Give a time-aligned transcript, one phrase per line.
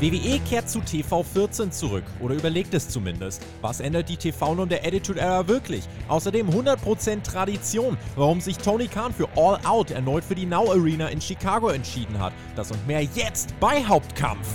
[0.00, 3.40] WWE kehrt zu TV14 zurück oder überlegt es zumindest.
[3.60, 5.84] Was ändert die TV-Norm der Attitude Era wirklich?
[6.08, 11.08] Außerdem 100% Tradition, warum sich Tony Khan für All Out erneut für die Now Arena
[11.08, 12.32] in Chicago entschieden hat.
[12.56, 14.48] Das und mehr jetzt bei Hauptkampf.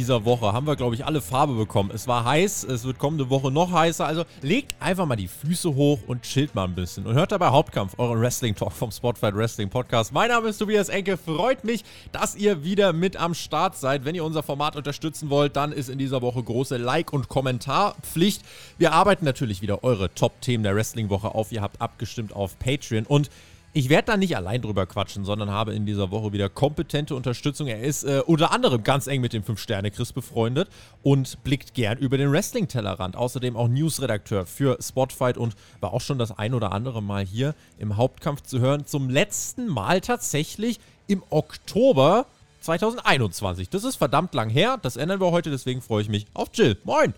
[0.00, 1.90] Dieser Woche haben wir, glaube ich, alle Farbe bekommen.
[1.92, 4.06] Es war heiß, es wird kommende Woche noch heißer.
[4.06, 7.06] Also legt einfach mal die Füße hoch und chillt mal ein bisschen.
[7.06, 10.14] Und hört dabei Hauptkampf, euren Wrestling-Talk vom Spotlight Wrestling Podcast.
[10.14, 11.18] Mein Name ist Tobias Enke.
[11.18, 14.06] Freut mich, dass ihr wieder mit am Start seid.
[14.06, 18.40] Wenn ihr unser Format unterstützen wollt, dann ist in dieser Woche große Like- und Kommentarpflicht.
[18.78, 21.52] Wir arbeiten natürlich wieder eure Top-Themen der Wrestling-Woche auf.
[21.52, 23.28] Ihr habt abgestimmt auf Patreon und
[23.72, 27.68] ich werde da nicht allein drüber quatschen, sondern habe in dieser Woche wieder kompetente Unterstützung.
[27.68, 30.68] Er ist äh, unter anderem ganz eng mit dem 5-Sterne-Chris befreundet
[31.02, 33.14] und blickt gern über den Wrestling-Tellerrand.
[33.14, 37.54] Außerdem auch Newsredakteur für Spotfight und war auch schon das ein oder andere Mal hier
[37.78, 38.86] im Hauptkampf zu hören.
[38.86, 42.26] Zum letzten Mal tatsächlich im Oktober
[42.62, 43.68] 2021.
[43.68, 44.78] Das ist verdammt lang her.
[44.82, 46.76] Das ändern wir heute, deswegen freue ich mich auf Jill.
[46.84, 47.14] Moin!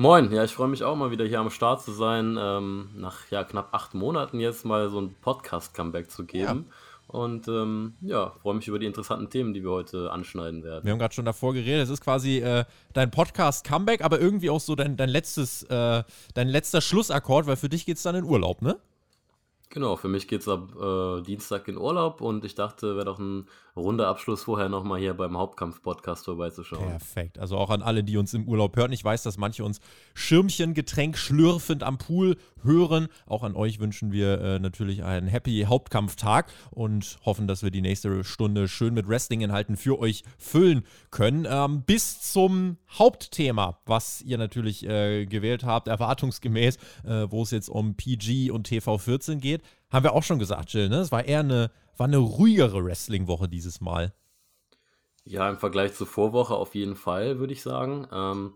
[0.00, 3.28] Moin, ja, ich freue mich auch mal wieder hier am Start zu sein, ähm, nach
[3.32, 6.66] ja, knapp acht Monaten jetzt mal so ein Podcast-Comeback zu geben.
[6.68, 7.18] Ja.
[7.18, 10.84] Und ähm, ja, freue mich über die interessanten Themen, die wir heute anschneiden werden.
[10.84, 14.60] Wir haben gerade schon davor geredet, es ist quasi äh, dein Podcast-Comeback, aber irgendwie auch
[14.60, 18.22] so dein, dein letztes, äh, dein letzter Schlussakkord, weil für dich geht es dann in
[18.22, 18.78] Urlaub, ne?
[19.70, 23.18] Genau, für mich geht es ab äh, Dienstag in Urlaub und ich dachte, wäre doch
[23.18, 23.46] ein
[23.78, 26.88] runder Abschluss vorher nochmal hier beim Hauptkampf-Podcast vorbeizuschauen.
[26.88, 27.38] Perfekt.
[27.38, 28.92] Also auch an alle, die uns im Urlaub hören.
[28.92, 29.80] Ich weiß, dass manche uns
[30.14, 33.08] Schirmchengetränk schlürfend am Pool hören.
[33.26, 37.80] Auch an euch wünschen wir äh, natürlich einen happy Hauptkampftag und hoffen, dass wir die
[37.80, 41.46] nächste Stunde schön mit Wrestling-Inhalten für euch füllen können.
[41.48, 47.68] Ähm, bis zum Hauptthema, was ihr natürlich äh, gewählt habt, erwartungsgemäß, äh, wo es jetzt
[47.68, 49.57] um PG und TV14 geht,
[49.90, 50.88] haben wir auch schon gesagt, Jill.
[50.88, 50.98] Ne?
[50.98, 54.12] Es war eher eine, war eine ruhigere Wrestling-Woche dieses Mal.
[55.24, 58.06] Ja, im Vergleich zur Vorwoche auf jeden Fall, würde ich sagen.
[58.12, 58.54] Ähm,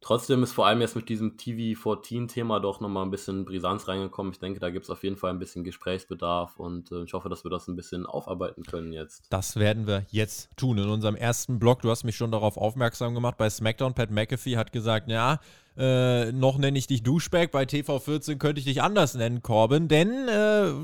[0.00, 4.32] Trotzdem ist vor allem jetzt mit diesem TV14-Thema doch nochmal ein bisschen Brisanz reingekommen.
[4.32, 7.28] Ich denke, da gibt es auf jeden Fall ein bisschen Gesprächsbedarf und äh, ich hoffe,
[7.28, 9.24] dass wir das ein bisschen aufarbeiten können jetzt.
[9.30, 10.78] Das werden wir jetzt tun.
[10.78, 14.56] In unserem ersten Blog, du hast mich schon darauf aufmerksam gemacht, bei SmackDown, Pat McAfee
[14.56, 15.40] hat gesagt, ja,
[15.78, 20.28] äh, noch nenne ich dich Duschback, bei TV14 könnte ich dich anders nennen, Corbin, denn
[20.28, 20.32] äh,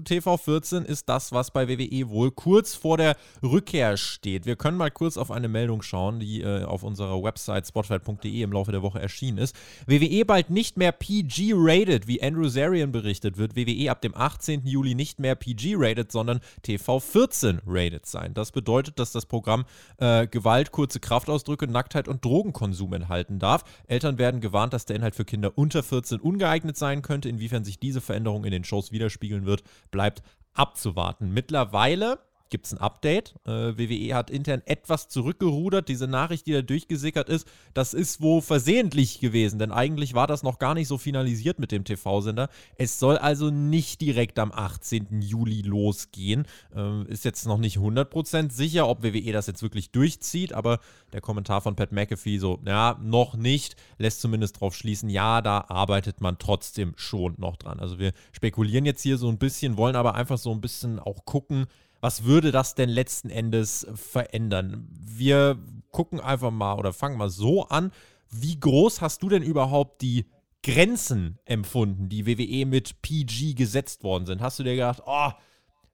[0.05, 4.47] TV14 ist das, was bei WWE wohl kurz vor der Rückkehr steht.
[4.47, 8.53] Wir können mal kurz auf eine Meldung schauen, die äh, auf unserer Website spotlight.de im
[8.53, 9.57] Laufe der Woche erschienen ist.
[9.87, 14.65] WWE bald nicht mehr PG-rated, wie Andrew Zarian berichtet, wird WWE ab dem 18.
[14.65, 18.33] Juli nicht mehr PG-rated, sondern TV14-rated sein.
[18.33, 19.65] Das bedeutet, dass das Programm
[19.99, 23.65] äh, Gewalt, kurze Kraftausdrücke, Nacktheit und Drogenkonsum enthalten darf.
[23.89, 27.31] Eltern werden gewarnt, dass dass der Inhalt für Kinder unter 14 ungeeignet sein könnte.
[27.31, 30.23] Inwiefern sich diese Veränderung in den Shows widerspiegeln wird, bleibt
[30.53, 31.33] abzuwarten.
[31.33, 32.19] Mittlerweile
[32.55, 33.35] gibt es ein Update.
[33.47, 35.89] Äh, WWE hat intern etwas zurückgerudert.
[35.89, 40.45] Diese Nachricht, die da durchgesickert ist, das ist wohl versehentlich gewesen, denn eigentlich war das
[40.45, 42.49] noch gar nicht so finalisiert mit dem TV-Sender.
[42.77, 45.21] Es soll also nicht direkt am 18.
[45.21, 46.47] Juli losgehen.
[46.77, 50.79] Äh, ist jetzt noch nicht 100% sicher, ob WWE das jetzt wirklich durchzieht, aber
[51.13, 55.65] der Kommentar von Pat McAfee so, ja, noch nicht, lässt zumindest darauf schließen, ja, da
[55.67, 57.81] arbeitet man trotzdem schon noch dran.
[57.81, 61.25] Also wir spekulieren jetzt hier so ein bisschen, wollen aber einfach so ein bisschen auch
[61.25, 61.67] gucken,
[62.05, 64.87] was würde das denn letzten Endes verändern?
[64.91, 65.59] Wir
[65.91, 67.93] gucken einfach mal oder fangen mal so an.
[68.31, 70.27] Wie groß hast du denn überhaupt die
[70.63, 74.43] Grenzen empfunden, die WWE mit PG gesetzt worden sind?
[74.43, 75.31] Hast du dir gedacht, oh,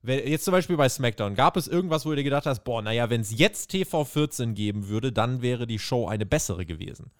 [0.03, 3.09] jetzt zum Beispiel bei SmackDown, gab es irgendwas, wo du dir gedacht hast, boah, naja,
[3.09, 7.13] wenn es jetzt TV 14 geben würde, dann wäre die Show eine bessere gewesen?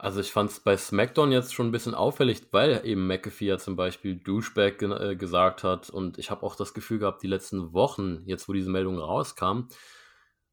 [0.00, 3.58] Also ich fand es bei SmackDown jetzt schon ein bisschen auffällig, weil eben McAfee ja
[3.58, 7.26] zum Beispiel Douchebag ge äh, gesagt hat und ich habe auch das Gefühl gehabt, die
[7.26, 9.62] letzten Wochen, jetzt wo diese Meldung rauskam,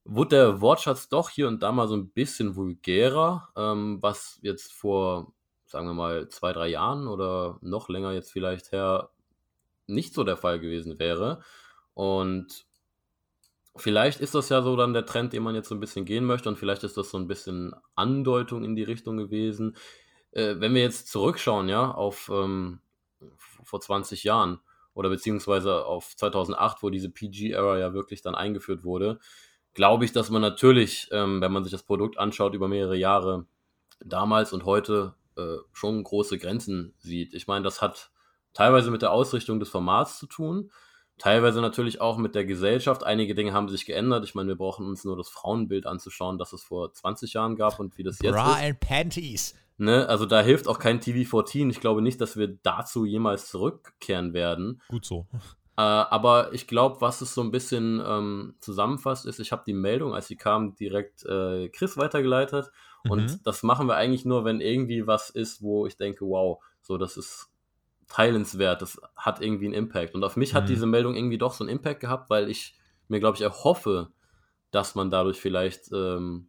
[0.03, 4.73] wurde der Wortschatz doch hier und da mal so ein bisschen vulgärer, ähm, was jetzt
[4.73, 5.33] vor,
[5.65, 9.11] sagen wir mal, zwei, drei Jahren oder noch länger jetzt vielleicht her
[9.87, 11.41] nicht so der Fall gewesen wäre.
[11.93, 12.65] Und
[13.77, 16.25] Vielleicht ist das ja so dann der Trend, den man jetzt so ein bisschen gehen
[16.25, 19.75] möchte und vielleicht ist das so ein bisschen Andeutung in die Richtung gewesen.
[20.31, 22.79] Äh, wenn wir jetzt zurückschauen, ja, auf ähm,
[23.63, 24.59] vor 20 Jahren
[24.93, 29.19] oder beziehungsweise auf 2008, wo diese PG-Era ja wirklich dann eingeführt wurde,
[29.73, 33.45] glaube ich, dass man natürlich, ähm, wenn man sich das Produkt anschaut über mehrere Jahre,
[34.03, 37.33] damals und heute äh, schon große Grenzen sieht.
[37.33, 38.11] Ich meine, das hat
[38.53, 40.71] teilweise mit der Ausrichtung des Formats zu tun,
[41.17, 43.05] Teilweise natürlich auch mit der Gesellschaft.
[43.05, 44.25] Einige Dinge haben sich geändert.
[44.25, 47.79] Ich meine, wir brauchen uns nur das Frauenbild anzuschauen, das es vor 20 Jahren gab
[47.79, 48.63] und wie das jetzt Bra ist.
[48.63, 49.55] and Panties.
[49.77, 50.07] Ne?
[50.09, 51.69] Also da hilft auch kein TV14.
[51.69, 54.81] Ich glaube nicht, dass wir dazu jemals zurückkehren werden.
[54.89, 55.25] Gut so.
[55.77, 59.73] Äh, aber ich glaube, was es so ein bisschen ähm, zusammenfasst, ist, ich habe die
[59.73, 62.71] Meldung, als sie kam, direkt äh, Chris weitergeleitet.
[63.03, 63.11] Mhm.
[63.11, 66.97] Und das machen wir eigentlich nur, wenn irgendwie was ist, wo ich denke, wow, so
[66.97, 67.49] das ist
[68.07, 70.15] teilenswert, das hat irgendwie einen Impact.
[70.15, 70.57] Und auf mich Mhm.
[70.57, 72.75] hat diese Meldung irgendwie doch so einen Impact gehabt, weil ich
[73.07, 74.11] mir, glaube ich, erhoffe,
[74.71, 76.47] dass man dadurch vielleicht ähm,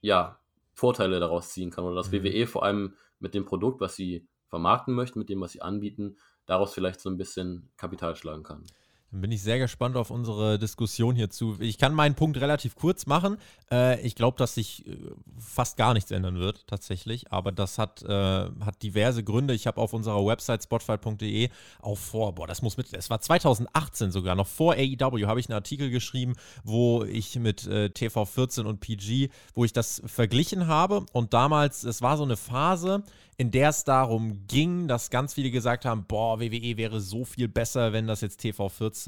[0.00, 0.38] ja
[0.74, 2.24] Vorteile daraus ziehen kann oder dass Mhm.
[2.24, 6.16] WWE vor allem mit dem Produkt, was sie vermarkten möchten, mit dem, was sie anbieten,
[6.46, 8.64] daraus vielleicht so ein bisschen Kapital schlagen kann.
[9.12, 11.56] Dann bin ich sehr gespannt auf unsere Diskussion hierzu.
[11.58, 13.38] Ich kann meinen Punkt relativ kurz machen.
[13.70, 14.96] Äh, ich glaube, dass sich äh,
[15.36, 17.32] fast gar nichts ändern wird, tatsächlich.
[17.32, 19.52] Aber das hat, äh, hat diverse Gründe.
[19.52, 21.48] Ich habe auf unserer Website spotfight.de
[21.80, 25.48] auch vor, boah, das muss mit, es war 2018 sogar, noch vor AEW, habe ich
[25.48, 31.04] einen Artikel geschrieben, wo ich mit äh, TV14 und PG, wo ich das verglichen habe.
[31.12, 33.02] Und damals, es war so eine Phase,
[33.40, 37.48] in der es darum ging, dass ganz viele gesagt haben, boah, WWE wäre so viel
[37.48, 38.99] besser, wenn das jetzt TV14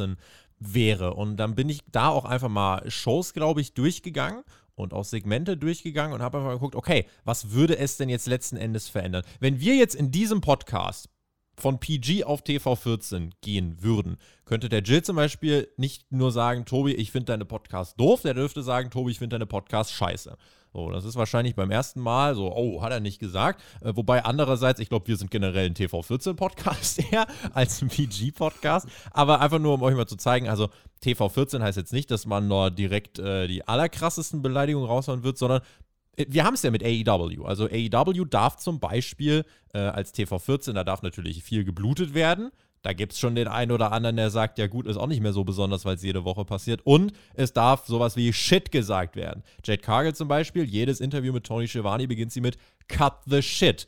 [0.59, 1.15] wäre.
[1.15, 4.43] Und dann bin ich da auch einfach mal Shows, glaube ich, durchgegangen
[4.75, 8.27] und auch Segmente durchgegangen und habe einfach mal geguckt, okay, was würde es denn jetzt
[8.27, 9.25] letzten Endes verändern?
[9.41, 11.09] Wenn wir jetzt in diesem Podcast
[11.57, 16.95] von PG auf TV14 gehen würden, könnte der Jill zum Beispiel nicht nur sagen, Tobi,
[16.95, 20.37] ich finde deine Podcast doof, der dürfte sagen, Tobi, ich finde deine Podcast scheiße.
[20.73, 23.63] So, das ist wahrscheinlich beim ersten Mal so, oh, hat er nicht gesagt.
[23.83, 28.89] Äh, wobei andererseits, ich glaube, wir sind generell ein TV14-Podcast eher als ein PG-Podcast.
[29.11, 30.71] Aber einfach nur, um euch mal zu zeigen, also
[31.05, 35.61] TV14 heißt jetzt nicht, dass man nur direkt äh, die allerkrassesten Beleidigungen raushauen wird, sondern
[36.17, 37.45] äh, wir haben es ja mit AEW.
[37.45, 42.51] Also AEW darf zum Beispiel äh, als TV14, da darf natürlich viel geblutet werden.
[42.83, 45.23] Da gibt es schon den einen oder anderen, der sagt, ja gut, ist auch nicht
[45.23, 46.81] mehr so besonders, weil es jede Woche passiert.
[46.85, 49.45] Und es darf sowas wie Shit gesagt werden.
[49.65, 52.59] Jade Cargill zum Beispiel, jedes Interview mit Tony Schiavone beginnt sie mit
[52.89, 53.87] Cut the Shit.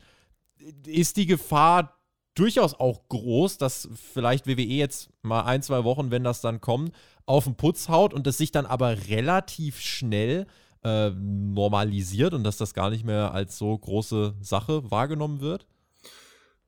[0.85, 1.97] Ist die Gefahr
[2.35, 6.93] durchaus auch groß, dass vielleicht WWE jetzt mal ein, zwei Wochen, wenn das dann kommt,
[7.25, 10.47] auf den Putz haut und es sich dann aber relativ schnell
[10.83, 15.65] äh, normalisiert und dass das gar nicht mehr als so große Sache wahrgenommen wird?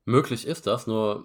[0.04, 1.24] Möglich ist das, nur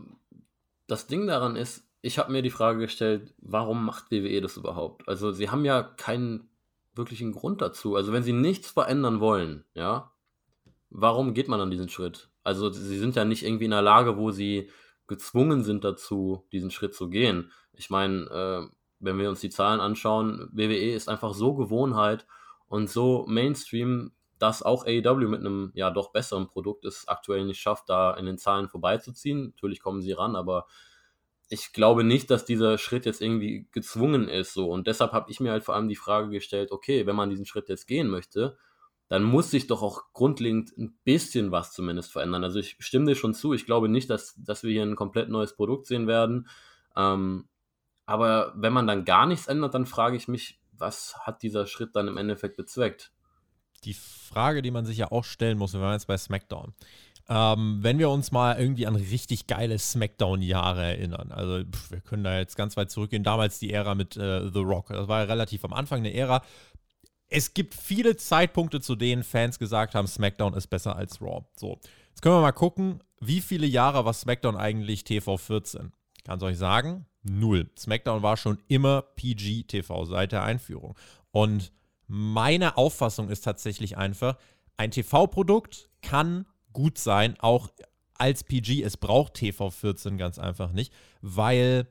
[0.93, 5.07] das Ding daran ist, ich habe mir die Frage gestellt, warum macht WWE das überhaupt?
[5.07, 6.49] Also sie haben ja keinen
[6.93, 7.95] wirklichen Grund dazu.
[7.95, 10.11] Also wenn sie nichts verändern wollen, ja,
[10.91, 12.29] warum geht man an diesen Schritt?
[12.43, 14.69] Also sie sind ja nicht irgendwie in einer Lage, wo sie
[15.07, 17.51] gezwungen sind dazu, diesen Schritt zu gehen.
[17.71, 22.27] Ich meine, äh, wenn wir uns die Zahlen anschauen, WWE ist einfach so Gewohnheit
[22.67, 24.11] und so Mainstream,
[24.43, 28.25] dass auch AEW mit einem ja doch besseren Produkt es aktuell nicht schafft, da in
[28.25, 29.51] den Zahlen vorbeizuziehen.
[29.55, 30.67] Natürlich kommen sie ran, aber
[31.47, 35.39] ich glaube nicht, dass dieser Schritt jetzt irgendwie gezwungen ist so und deshalb habe ich
[35.39, 38.57] mir halt vor allem die Frage gestellt, okay, wenn man diesen Schritt jetzt gehen möchte,
[39.07, 42.43] dann muss sich doch auch grundlegend ein bisschen was zumindest verändern.
[42.43, 45.29] Also ich stimme dir schon zu, ich glaube nicht, dass, dass wir hier ein komplett
[45.29, 46.49] neues Produkt sehen werden.
[46.97, 47.47] Ähm,
[48.05, 51.95] aber wenn man dann gar nichts ändert, dann frage ich mich, was hat dieser Schritt
[51.95, 53.13] dann im Endeffekt bezweckt?
[53.85, 56.73] Die Frage, die man sich ja auch stellen muss, wir waren jetzt bei SmackDown.
[57.29, 62.23] Ähm, wenn wir uns mal irgendwie an richtig geile Smackdown-Jahre erinnern, also pff, wir können
[62.23, 65.25] da jetzt ganz weit zurückgehen, damals die Ära mit äh, The Rock, das war ja
[65.25, 66.43] relativ am Anfang eine Ära.
[67.29, 71.45] Es gibt viele Zeitpunkte, zu denen Fans gesagt haben, SmackDown ist besser als Raw.
[71.55, 71.79] So,
[72.09, 75.91] jetzt können wir mal gucken, wie viele Jahre war SmackDown eigentlich TV14?
[76.25, 77.05] Kann es euch sagen?
[77.23, 77.69] Null.
[77.77, 80.95] SmackDown war schon immer PG-TV seit der Einführung.
[81.31, 81.71] Und
[82.07, 84.37] meine Auffassung ist tatsächlich einfach,
[84.77, 87.69] ein TV-Produkt kann gut sein, auch
[88.15, 88.83] als PG.
[88.83, 91.87] Es braucht TV14 ganz einfach nicht, weil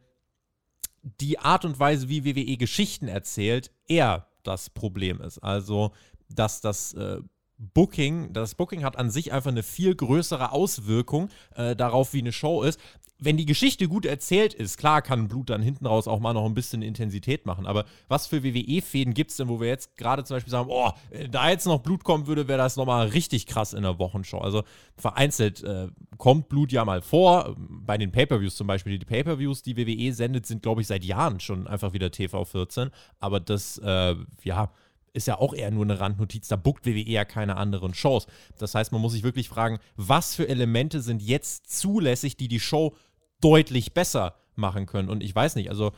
[1.02, 5.38] die Art und Weise, wie WWE Geschichten erzählt, eher das Problem ist.
[5.38, 5.92] Also,
[6.28, 7.18] dass das äh,
[7.58, 12.32] Booking, das Booking hat an sich einfach eine viel größere Auswirkung äh, darauf, wie eine
[12.32, 12.80] Show ist.
[13.24, 16.44] Wenn die Geschichte gut erzählt ist, klar kann Blut dann hinten raus auch mal noch
[16.44, 17.66] ein bisschen Intensität machen.
[17.66, 20.90] Aber was für WWE-Fäden gibt es denn, wo wir jetzt gerade zum Beispiel sagen, oh,
[21.30, 24.38] da jetzt noch Blut kommen würde, wäre das nochmal richtig krass in der Wochenshow.
[24.38, 24.64] Also
[24.96, 25.88] vereinzelt äh,
[26.18, 27.54] kommt Blut ja mal vor.
[27.58, 28.98] Bei den Pay-Per-Views zum Beispiel.
[28.98, 32.90] Die Pay-Per-Views, die WWE sendet, sind, glaube ich, seit Jahren schon einfach wieder TV14.
[33.20, 34.70] Aber das, äh, ja,
[35.12, 38.26] ist ja auch eher nur eine Randnotiz, da buckt WWE ja keine anderen Shows.
[38.58, 42.60] Das heißt, man muss sich wirklich fragen, was für Elemente sind jetzt zulässig, die die
[42.60, 42.94] Show
[43.42, 45.10] deutlich besser machen können.
[45.10, 45.92] Und ich weiß nicht, also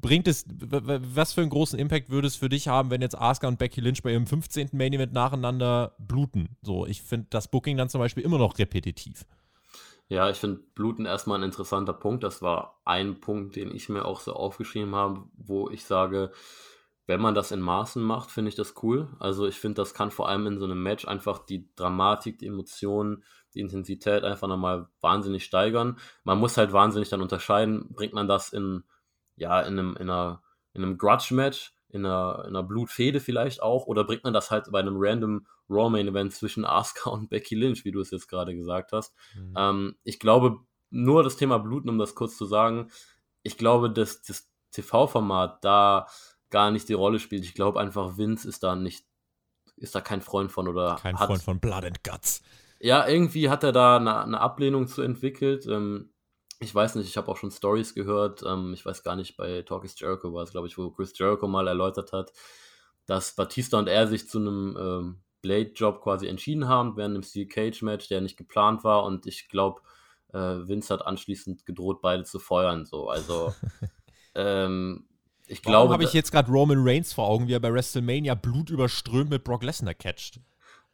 [0.00, 3.48] bringt es, was für einen großen Impact würde es für dich haben, wenn jetzt Asuka
[3.48, 4.70] und Becky Lynch bei ihrem 15.
[4.72, 6.56] Main Event nacheinander bluten?
[6.62, 9.24] So, ich finde das Booking dann zum Beispiel immer noch repetitiv.
[10.08, 12.22] Ja, ich finde Bluten erstmal ein interessanter Punkt.
[12.22, 16.30] Das war ein Punkt, den ich mir auch so aufgeschrieben habe, wo ich sage,
[17.06, 19.08] wenn man das in Maßen macht, finde ich das cool.
[19.20, 22.46] Also ich finde, das kann vor allem in so einem Match einfach die Dramatik, die
[22.46, 23.22] Emotionen,
[23.54, 25.98] die Intensität einfach nochmal wahnsinnig steigern.
[26.24, 28.82] Man muss halt wahnsinnig dann unterscheiden, bringt man das in,
[29.36, 33.86] ja, in einem, in einer, in einem Grudge-Match, in einer, in einer Blutfehde vielleicht auch,
[33.86, 37.54] oder bringt man das halt bei einem random Raw Main Event zwischen Asuka und Becky
[37.54, 39.14] Lynch, wie du es jetzt gerade gesagt hast.
[39.36, 39.54] Mhm.
[39.56, 40.58] Ähm, ich glaube,
[40.90, 42.90] nur das Thema Bluten, um das kurz zu sagen,
[43.42, 46.06] ich glaube, dass das TV-Format da
[46.56, 47.44] gar nicht die Rolle spielt.
[47.44, 49.04] Ich glaube einfach, Vince ist da nicht,
[49.76, 50.96] ist da kein Freund von oder.
[50.96, 52.42] Kein hat, Freund von Blood and Guts.
[52.80, 55.66] Ja, irgendwie hat er da eine, eine Ablehnung zu entwickelt.
[55.66, 56.14] Ähm,
[56.58, 58.42] ich weiß nicht, ich habe auch schon Stories gehört.
[58.42, 61.12] Ähm, ich weiß gar nicht, bei Talk is Jericho war es, glaube ich, wo Chris
[61.18, 62.32] Jericho mal erläutert hat,
[63.04, 67.48] dass Batista und er sich zu einem ähm, Blade-Job quasi entschieden haben während dem Steel
[67.48, 69.04] Cage-Match, der nicht geplant war.
[69.04, 69.82] Und ich glaube,
[70.32, 72.86] äh, Vince hat anschließend gedroht, beide zu feuern.
[72.86, 73.54] So, also
[74.34, 75.06] ähm,
[75.46, 75.78] ich glaube.
[75.78, 79.44] Warum habe ich jetzt gerade Roman Reigns vor Augen, wie er bei WrestleMania blutüberströmt mit
[79.44, 80.40] Brock Lesnar catcht?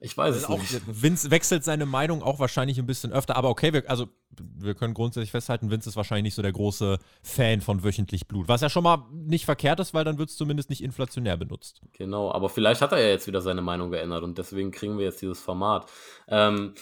[0.04, 0.82] Ich weiß es auch, nicht.
[0.88, 4.94] Vince wechselt seine Meinung auch wahrscheinlich ein bisschen öfter, aber okay, wir, also wir können
[4.94, 8.68] grundsätzlich festhalten, Vince ist wahrscheinlich nicht so der große Fan von wöchentlich Blut, was ja
[8.68, 11.82] schon mal nicht verkehrt ist, weil dann wird es zumindest nicht inflationär benutzt.
[11.92, 15.04] Genau, aber vielleicht hat er ja jetzt wieder seine Meinung geändert und deswegen kriegen wir
[15.04, 15.88] jetzt dieses Format.
[16.26, 16.75] Ähm,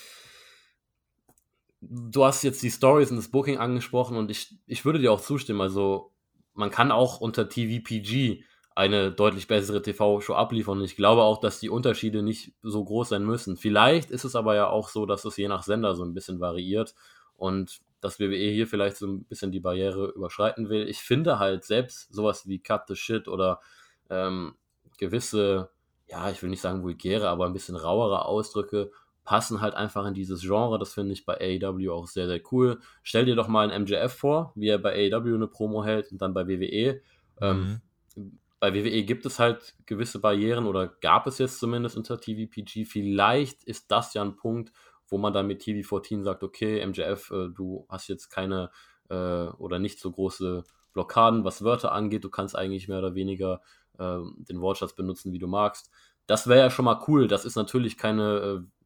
[1.83, 5.21] du hast jetzt die Stories und das Booking angesprochen und ich, ich würde dir auch
[5.21, 6.11] zustimmen, also
[6.55, 10.79] man kann auch unter TVPG eine deutlich bessere TV-Show abliefern.
[10.79, 13.57] Und ich glaube auch, dass die Unterschiede nicht so groß sein müssen.
[13.57, 16.41] Vielleicht ist es aber ja auch so, dass es je nach Sender so ein bisschen
[16.41, 16.95] variiert
[17.37, 20.89] und dass WWE hier vielleicht so ein bisschen die Barriere überschreiten will.
[20.89, 23.61] Ich finde halt selbst sowas wie Cut the Shit oder
[24.09, 24.55] ähm,
[24.99, 25.71] gewisse,
[26.07, 28.91] ja, ich will nicht sagen vulgäre, aber ein bisschen rauere Ausdrücke
[29.31, 30.77] passen halt einfach in dieses Genre.
[30.77, 32.81] Das finde ich bei AEW auch sehr, sehr cool.
[33.05, 36.21] Stell dir doch mal einen MJF vor, wie er bei AEW eine Promo hält und
[36.21, 37.01] dann bei WWE.
[37.41, 37.81] Ähm, mhm.
[38.17, 42.87] Ähm, bei WWE gibt es halt gewisse Barrieren oder gab es jetzt zumindest unter TVPG.
[42.87, 44.73] Vielleicht ist das ja ein Punkt,
[45.07, 48.73] wo man dann mit TV14 sagt, okay, MJF, äh, du hast jetzt keine
[49.11, 52.25] äh, oder nicht so große Blockaden, was Wörter angeht.
[52.25, 53.61] Du kannst eigentlich mehr oder weniger
[53.97, 55.89] äh, den Wortschatz benutzen, wie du magst.
[56.27, 57.29] Das wäre ja schon mal cool.
[57.29, 58.80] Das ist natürlich keine äh,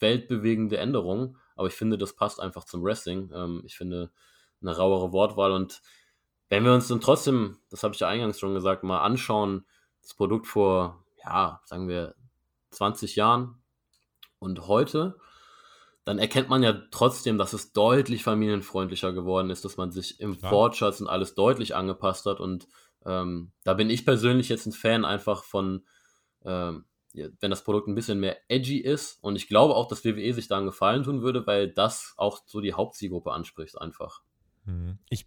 [0.00, 3.30] weltbewegende Änderung, aber ich finde, das passt einfach zum Wrestling.
[3.34, 4.10] Ähm, ich finde
[4.60, 5.82] eine rauere Wortwahl und
[6.48, 9.66] wenn wir uns dann trotzdem, das habe ich ja eingangs schon gesagt, mal anschauen,
[10.00, 12.14] das Produkt vor, ja, sagen wir
[12.70, 13.62] 20 Jahren
[14.38, 15.18] und heute,
[16.04, 20.38] dann erkennt man ja trotzdem, dass es deutlich familienfreundlicher geworden ist, dass man sich im
[20.38, 20.52] Klar.
[20.52, 22.38] Wortschatz und alles deutlich angepasst hat.
[22.38, 22.68] Und
[23.04, 25.84] ähm, da bin ich persönlich jetzt ein Fan einfach von,
[26.44, 26.84] ähm,
[27.40, 29.18] wenn das Produkt ein bisschen mehr edgy ist.
[29.22, 32.42] Und ich glaube auch, dass WWE sich da einen Gefallen tun würde, weil das auch
[32.46, 34.22] so die Hauptzielgruppe anspricht einfach.
[34.64, 34.98] Mhm.
[35.08, 35.26] Ich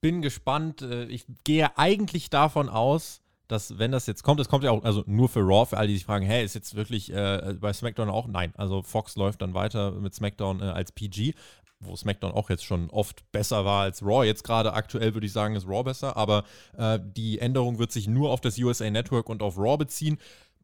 [0.00, 0.82] bin gespannt.
[0.82, 4.84] Äh, ich gehe eigentlich davon aus, dass wenn das jetzt kommt, es kommt ja auch,
[4.84, 7.72] also nur für Raw, für alle, die sich fragen, hey, ist jetzt wirklich äh, bei
[7.72, 8.26] SmackDown auch?
[8.26, 11.34] Nein, also Fox läuft dann weiter mit SmackDown äh, als PG,
[11.80, 14.26] wo SmackDown auch jetzt schon oft besser war als Raw.
[14.26, 16.44] Jetzt gerade aktuell würde ich sagen, ist Raw besser, aber
[16.76, 20.18] äh, die Änderung wird sich nur auf das USA Network und auf Raw beziehen.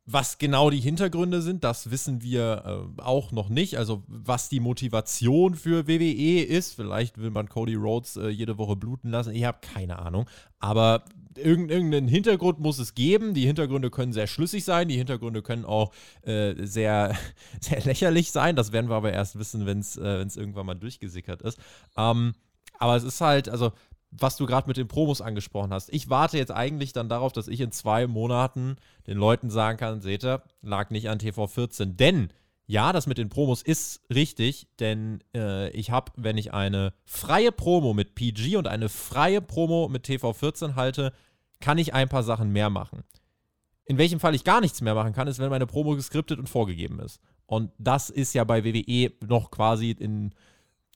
[0.05, 3.79] Was genau die Hintergründe sind, das wissen wir äh, auch noch nicht.
[3.79, 8.75] Also was die Motivation für WWE ist, vielleicht will man Cody Rhodes äh, jede Woche
[8.75, 9.33] bluten lassen.
[9.33, 10.29] Ich habe keine Ahnung.
[10.59, 11.05] Aber
[11.37, 13.33] irgendeinen Hintergrund muss es geben.
[13.33, 14.89] Die Hintergründe können sehr schlüssig sein.
[14.89, 15.93] Die Hintergründe können auch
[16.23, 17.17] äh, sehr,
[17.61, 18.57] sehr lächerlich sein.
[18.57, 21.59] Das werden wir aber erst wissen, wenn es äh, irgendwann mal durchgesickert ist.
[21.97, 22.35] Ähm,
[22.79, 23.71] aber es ist halt, also
[24.13, 25.93] was du gerade mit den Promos angesprochen hast.
[25.93, 28.77] Ich warte jetzt eigentlich dann darauf, dass ich in zwei Monaten
[29.07, 31.97] den Leuten sagen kann, seht ihr, lag nicht an TV14.
[31.97, 32.29] Denn,
[32.67, 37.53] ja, das mit den Promos ist richtig, denn äh, ich habe, wenn ich eine freie
[37.53, 41.13] Promo mit PG und eine freie Promo mit TV14 halte,
[41.61, 43.05] kann ich ein paar Sachen mehr machen.
[43.87, 46.49] In welchem Fall ich gar nichts mehr machen kann, ist, wenn meine Promo geskriptet und
[46.49, 47.19] vorgegeben ist.
[47.47, 50.35] Und das ist ja bei WWE noch quasi in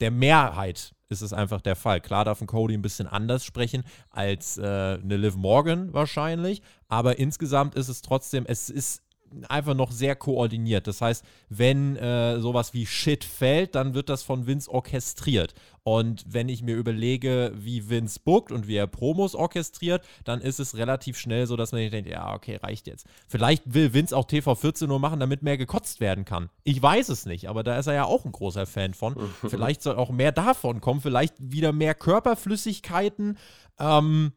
[0.00, 2.00] der Mehrheit ist es einfach der Fall.
[2.00, 7.18] Klar darf ein Cody ein bisschen anders sprechen als äh, eine Liv Morgan wahrscheinlich, aber
[7.18, 9.02] insgesamt ist es trotzdem, es ist
[9.44, 10.86] einfach noch sehr koordiniert.
[10.86, 15.54] Das heißt, wenn äh, sowas wie Shit fällt, dann wird das von Vince orchestriert.
[15.82, 20.58] Und wenn ich mir überlege, wie Vince bookt und wie er Promos orchestriert, dann ist
[20.58, 23.06] es relativ schnell so, dass man denkt, ja, okay, reicht jetzt.
[23.28, 26.50] Vielleicht will Vince auch TV14 nur machen, damit mehr gekotzt werden kann.
[26.64, 29.14] Ich weiß es nicht, aber da ist er ja auch ein großer Fan von.
[29.46, 33.38] Vielleicht soll auch mehr davon kommen, vielleicht wieder mehr Körperflüssigkeiten.
[33.78, 34.32] Ähm,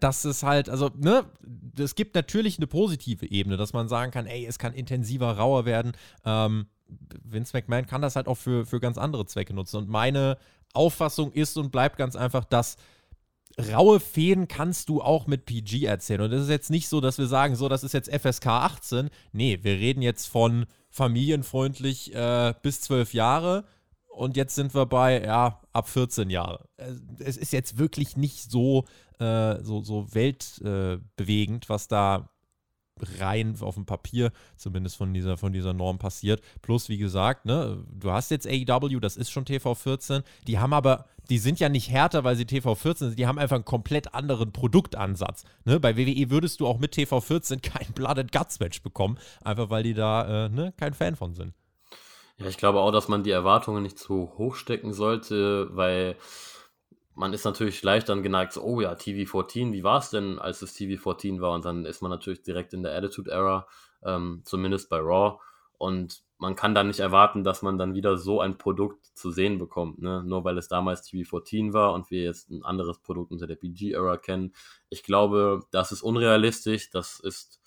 [0.00, 1.24] dass es halt, also, ne,
[1.78, 5.64] es gibt natürlich eine positive Ebene, dass man sagen kann, ey, es kann intensiver, rauer
[5.64, 5.92] werden.
[6.24, 6.66] Ähm,
[7.24, 9.76] Vince McMahon kann das halt auch für, für ganz andere Zwecke nutzen.
[9.76, 10.36] Und meine
[10.74, 12.76] Auffassung ist und bleibt ganz einfach, dass
[13.70, 16.22] raue Fäden kannst du auch mit PG erzählen.
[16.22, 19.10] Und es ist jetzt nicht so, dass wir sagen, so, das ist jetzt FSK 18.
[19.32, 23.64] Nee, wir reden jetzt von familienfreundlich äh, bis 12 Jahre.
[24.08, 26.68] Und jetzt sind wir bei, ja, ab 14 Jahre.
[27.18, 28.84] Es ist jetzt wirklich nicht so,
[29.22, 32.28] äh, so, so weltbewegend, was da
[33.20, 36.42] rein auf dem Papier zumindest von dieser, von dieser Norm passiert.
[36.60, 40.22] Plus, wie gesagt, ne, du hast jetzt AEW, das ist schon TV14.
[40.46, 43.56] Die haben aber, die sind ja nicht härter, weil sie TV14 sind, die haben einfach
[43.56, 45.44] einen komplett anderen Produktansatz.
[45.64, 45.80] Ne?
[45.80, 49.82] Bei WWE würdest du auch mit TV14 kein Blood and Guts Match bekommen, einfach weil
[49.82, 51.54] die da äh, ne, kein Fan von sind.
[52.38, 56.16] Ja, ich glaube auch, dass man die Erwartungen nicht zu hoch stecken sollte, weil
[57.14, 60.62] man ist natürlich leicht dann geneigt, so, oh ja, TV14, wie war es denn, als
[60.62, 61.52] es TV14 war?
[61.52, 63.66] Und dann ist man natürlich direkt in der Attitude Era,
[64.02, 65.38] ähm, zumindest bei Raw.
[65.78, 69.58] Und man kann dann nicht erwarten, dass man dann wieder so ein Produkt zu sehen
[69.58, 70.22] bekommt, ne?
[70.24, 74.16] nur weil es damals TV14 war und wir jetzt ein anderes Produkt unter der PG-Era
[74.16, 74.54] kennen.
[74.88, 77.60] Ich glaube, das ist unrealistisch, das ist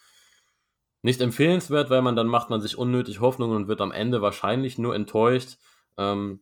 [1.01, 4.77] nicht empfehlenswert, weil man dann macht man sich unnötig Hoffnungen und wird am Ende wahrscheinlich
[4.77, 5.57] nur enttäuscht.
[5.97, 6.41] Ähm,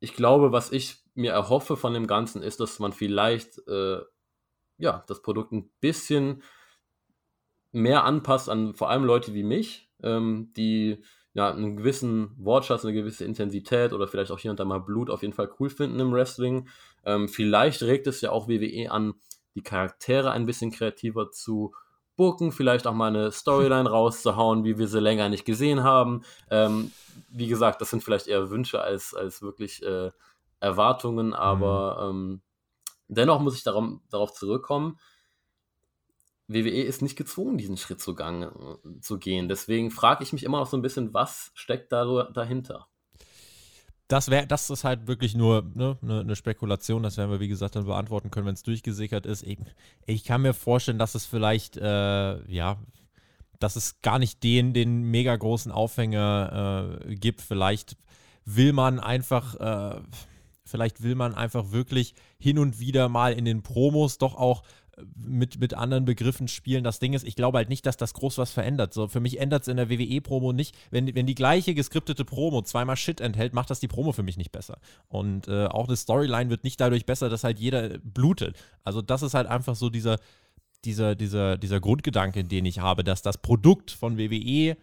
[0.00, 4.00] ich glaube, was ich mir erhoffe von dem Ganzen, ist, dass man vielleicht äh,
[4.78, 6.42] ja, das Produkt ein bisschen
[7.72, 11.02] mehr anpasst an vor allem Leute wie mich, ähm, die
[11.32, 15.10] ja, einen gewissen Wortschatz, eine gewisse Intensität oder vielleicht auch hier und da mal Blut
[15.10, 16.68] auf jeden Fall cool finden im Wrestling.
[17.04, 19.14] Ähm, vielleicht regt es ja auch WWE an,
[19.56, 21.74] die Charaktere ein bisschen kreativer zu
[22.16, 26.22] booken, vielleicht auch mal eine Storyline rauszuhauen, wie wir sie länger nicht gesehen haben.
[26.50, 26.92] Ähm,
[27.30, 30.12] wie gesagt, das sind vielleicht eher Wünsche als, als wirklich äh,
[30.60, 32.32] Erwartungen, aber mhm.
[32.32, 32.42] ähm,
[33.08, 34.98] dennoch muss ich darum, darauf zurückkommen.
[36.46, 38.52] WWE ist nicht gezwungen, diesen Schritt zu, gang,
[39.00, 39.48] zu gehen.
[39.48, 42.86] Deswegen frage ich mich immer noch so ein bisschen, was steckt da dahinter?
[44.08, 47.02] Das wäre, das ist halt wirklich nur ne, eine, eine, Spekulation.
[47.02, 49.42] Das werden wir, wie gesagt, dann beantworten können, wenn es durchgesickert ist.
[49.42, 49.58] Ich,
[50.04, 52.76] ich, kann mir vorstellen, dass es vielleicht, äh, ja,
[53.58, 57.40] dass es gar nicht den, den mega großen Aufhänger äh, gibt.
[57.40, 57.96] Vielleicht
[58.44, 59.54] will man einfach.
[59.54, 60.02] Äh,
[60.66, 64.62] Vielleicht will man einfach wirklich hin und wieder mal in den Promos doch auch
[64.96, 66.84] äh, mit, mit anderen Begriffen spielen.
[66.84, 68.94] Das Ding ist, ich glaube halt nicht, dass das groß was verändert.
[68.94, 70.74] So, für mich ändert es in der WWE-Promo nicht.
[70.90, 74.38] Wenn, wenn die gleiche geskriptete Promo zweimal Shit enthält, macht das die Promo für mich
[74.38, 74.78] nicht besser.
[75.08, 78.56] Und äh, auch eine Storyline wird nicht dadurch besser, dass halt jeder blutet.
[78.84, 80.18] Also, das ist halt einfach so dieser,
[80.84, 84.76] dieser, dieser, dieser Grundgedanke, den ich habe, dass das Produkt von WWE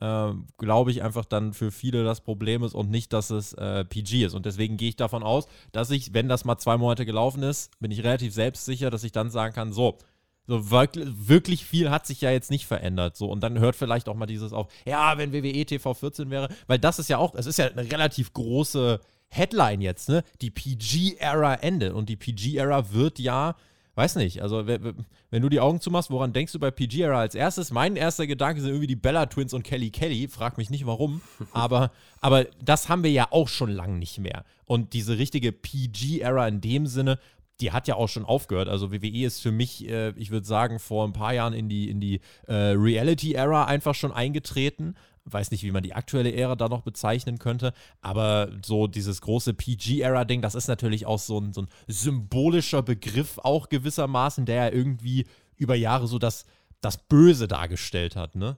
[0.00, 3.84] äh, glaube ich, einfach dann für viele das Problem ist und nicht, dass es äh,
[3.84, 4.34] PG ist.
[4.34, 7.70] Und deswegen gehe ich davon aus, dass ich, wenn das mal zwei Monate gelaufen ist,
[7.80, 9.98] bin ich relativ selbstsicher, dass ich dann sagen kann, so,
[10.46, 13.16] so wirklich, wirklich viel hat sich ja jetzt nicht verändert.
[13.16, 16.48] So, und dann hört vielleicht auch mal dieses auf, ja, wenn WWE TV 14 wäre,
[16.66, 20.24] weil das ist ja auch, es ist ja eine relativ große Headline jetzt, ne?
[20.40, 21.92] Die PG-Era endet.
[21.92, 23.56] Und die PG-Era wird ja
[23.98, 27.72] weiß nicht, also wenn du die Augen zumachst, woran denkst du bei PG-Era als erstes?
[27.72, 31.20] Mein erster Gedanke sind irgendwie die Bella Twins und Kelly Kelly, frag mich nicht warum,
[31.52, 34.44] aber, aber das haben wir ja auch schon lange nicht mehr.
[34.66, 37.18] Und diese richtige PG-Era in dem Sinne,
[37.60, 38.68] die hat ja auch schon aufgehört.
[38.68, 41.90] Also WWE ist für mich, äh, ich würde sagen, vor ein paar Jahren in die,
[41.90, 44.94] in die äh, Reality-Era einfach schon eingetreten
[45.32, 49.54] weiß nicht, wie man die aktuelle Ära da noch bezeichnen könnte, aber so dieses große
[49.54, 54.72] PG-Era-Ding, das ist natürlich auch so ein, so ein symbolischer Begriff auch gewissermaßen, der ja
[54.72, 56.46] irgendwie über Jahre so das,
[56.80, 58.56] das Böse dargestellt hat, ne?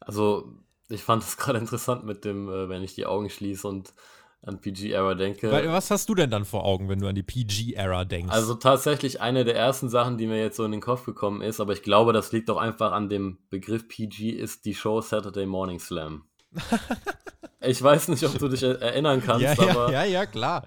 [0.00, 0.52] Also,
[0.88, 3.94] ich fand es gerade interessant mit dem, äh, wenn ich die Augen schließe und
[4.42, 5.50] an PG-Era denke.
[5.50, 8.32] Was hast du denn dann vor Augen, wenn du an die PG-Era denkst?
[8.32, 11.60] Also tatsächlich eine der ersten Sachen, die mir jetzt so in den Kopf gekommen ist,
[11.60, 15.46] aber ich glaube, das liegt doch einfach an dem Begriff PG, ist die Show Saturday
[15.46, 16.24] Morning Slam.
[17.60, 19.92] ich weiß nicht, ob du dich erinnern kannst, ja, aber.
[19.92, 20.66] Ja, ja, klar.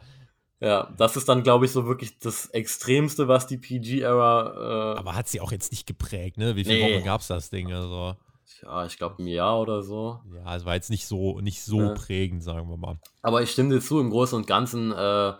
[0.59, 4.93] Ja, das ist dann, glaube ich, so wirklich das Extremste, was die PG-Era.
[4.95, 6.55] Äh aber hat sie auch jetzt nicht geprägt, ne?
[6.55, 6.95] Wie viele nee.
[6.95, 7.73] Wochen gab es das Ding?
[7.73, 8.15] Also
[8.63, 10.21] ja, ich glaube, ein Jahr oder so.
[10.33, 11.93] Ja, es war jetzt nicht so, nicht so ja.
[11.93, 12.99] prägend, sagen wir mal.
[13.21, 15.33] Aber ich stimme dir zu, im Großen und Ganzen äh,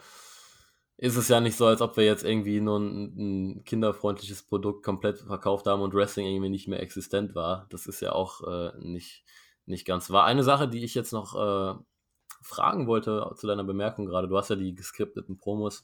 [0.97, 4.83] ist es ja nicht so, als ob wir jetzt irgendwie nur ein, ein, kinderfreundliches Produkt
[4.83, 7.67] komplett verkauft haben und Wrestling irgendwie nicht mehr existent war.
[7.69, 9.23] Das ist ja auch äh, nicht,
[9.65, 10.25] nicht ganz wahr.
[10.25, 11.77] Eine Sache, die ich jetzt noch äh,
[12.41, 15.83] fragen wollte zu deiner Bemerkung gerade, du hast ja die geskripteten Promos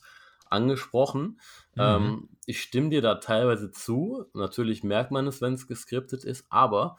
[0.50, 1.40] angesprochen.
[1.76, 1.82] Mhm.
[1.82, 4.26] Ähm, ich stimme dir da teilweise zu.
[4.34, 6.98] Natürlich merkt man es, wenn es geskriptet ist, aber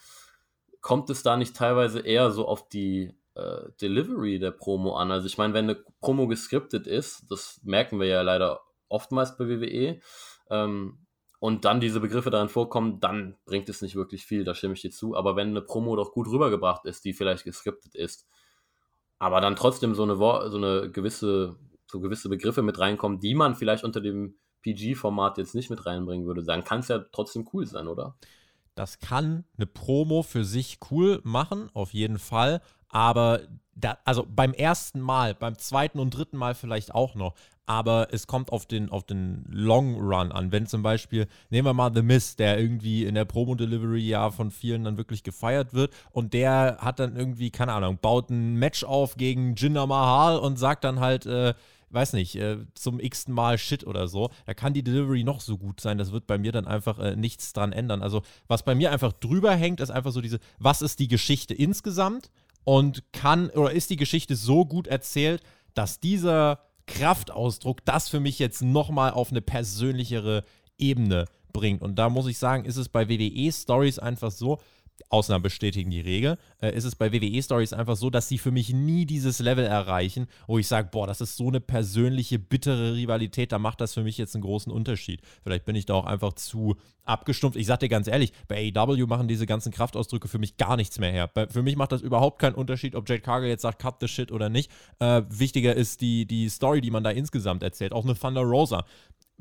[0.81, 5.11] kommt es da nicht teilweise eher so auf die äh, Delivery der Promo an?
[5.11, 9.49] Also ich meine, wenn eine Promo geskriptet ist, das merken wir ja leider oftmals bei
[9.49, 10.01] WWE,
[10.51, 11.07] ähm,
[11.41, 14.83] und dann diese Begriffe darin vorkommen, dann bringt es nicht wirklich viel, da stimme ich
[14.83, 15.17] dir zu.
[15.17, 18.29] Aber wenn eine Promo doch gut rübergebracht ist, die vielleicht geskriptet ist,
[19.19, 23.55] aber dann trotzdem so eine, so eine gewisse, so gewisse Begriffe mit reinkommen, die man
[23.55, 27.67] vielleicht unter dem PG-Format jetzt nicht mit reinbringen würde, dann kann es ja trotzdem cool
[27.67, 28.17] sein, oder?
[28.81, 32.63] Das kann eine Promo für sich cool machen, auf jeden Fall.
[32.89, 33.43] Aber
[33.75, 37.35] da, also beim ersten Mal, beim zweiten und dritten Mal vielleicht auch noch.
[37.67, 40.51] Aber es kommt auf den, auf den Long Run an.
[40.51, 44.51] Wenn zum Beispiel, nehmen wir mal The Mist, der irgendwie in der Promo-Delivery ja von
[44.51, 48.83] vielen dann wirklich gefeiert wird und der hat dann irgendwie, keine Ahnung, baut ein Match
[48.83, 51.53] auf gegen Jinder Mahal und sagt dann halt, äh,
[51.91, 54.31] weiß nicht, äh, zum x-ten Mal Shit oder so.
[54.47, 57.17] Da kann die Delivery noch so gut sein, das wird bei mir dann einfach äh,
[57.17, 58.03] nichts dran ändern.
[58.03, 61.55] Also, was bei mir einfach drüber hängt, ist einfach so diese, was ist die Geschichte
[61.55, 62.31] insgesamt?
[62.65, 65.43] und kann oder ist die Geschichte so gut erzählt,
[65.75, 70.45] dass dieser Kraftausdruck das für mich jetzt nochmal auf eine persönlichere
[70.79, 71.83] Ebene bringt.
[71.83, 74.61] Und da muss ich sagen, ist es bei WWE Stories einfach so,
[75.09, 78.73] Ausnahmen bestätigen die Regel, äh, ist es bei WWE-Stories einfach so, dass sie für mich
[78.73, 83.53] nie dieses Level erreichen, wo ich sage, boah, das ist so eine persönliche, bittere Rivalität,
[83.53, 85.21] da macht das für mich jetzt einen großen Unterschied.
[85.43, 87.59] Vielleicht bin ich da auch einfach zu abgestumpft.
[87.59, 90.99] Ich sag dir ganz ehrlich, bei AEW machen diese ganzen Kraftausdrücke für mich gar nichts
[90.99, 91.29] mehr her.
[91.29, 94.09] Bei, für mich macht das überhaupt keinen Unterschied, ob Jade Cargill jetzt sagt, cut the
[94.09, 94.71] shit oder nicht.
[94.99, 97.93] Äh, wichtiger ist die, die Story, die man da insgesamt erzählt.
[97.93, 98.85] Auch eine Thunder Rosa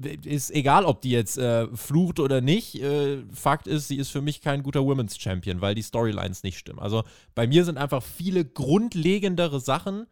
[0.05, 2.81] ist egal, ob die jetzt äh, flucht oder nicht.
[2.81, 6.57] Äh, Fakt ist, sie ist für mich kein guter Women's Champion, weil die Storylines nicht
[6.57, 6.79] stimmen.
[6.79, 7.03] Also
[7.35, 10.07] bei mir sind einfach viele grundlegendere Sachen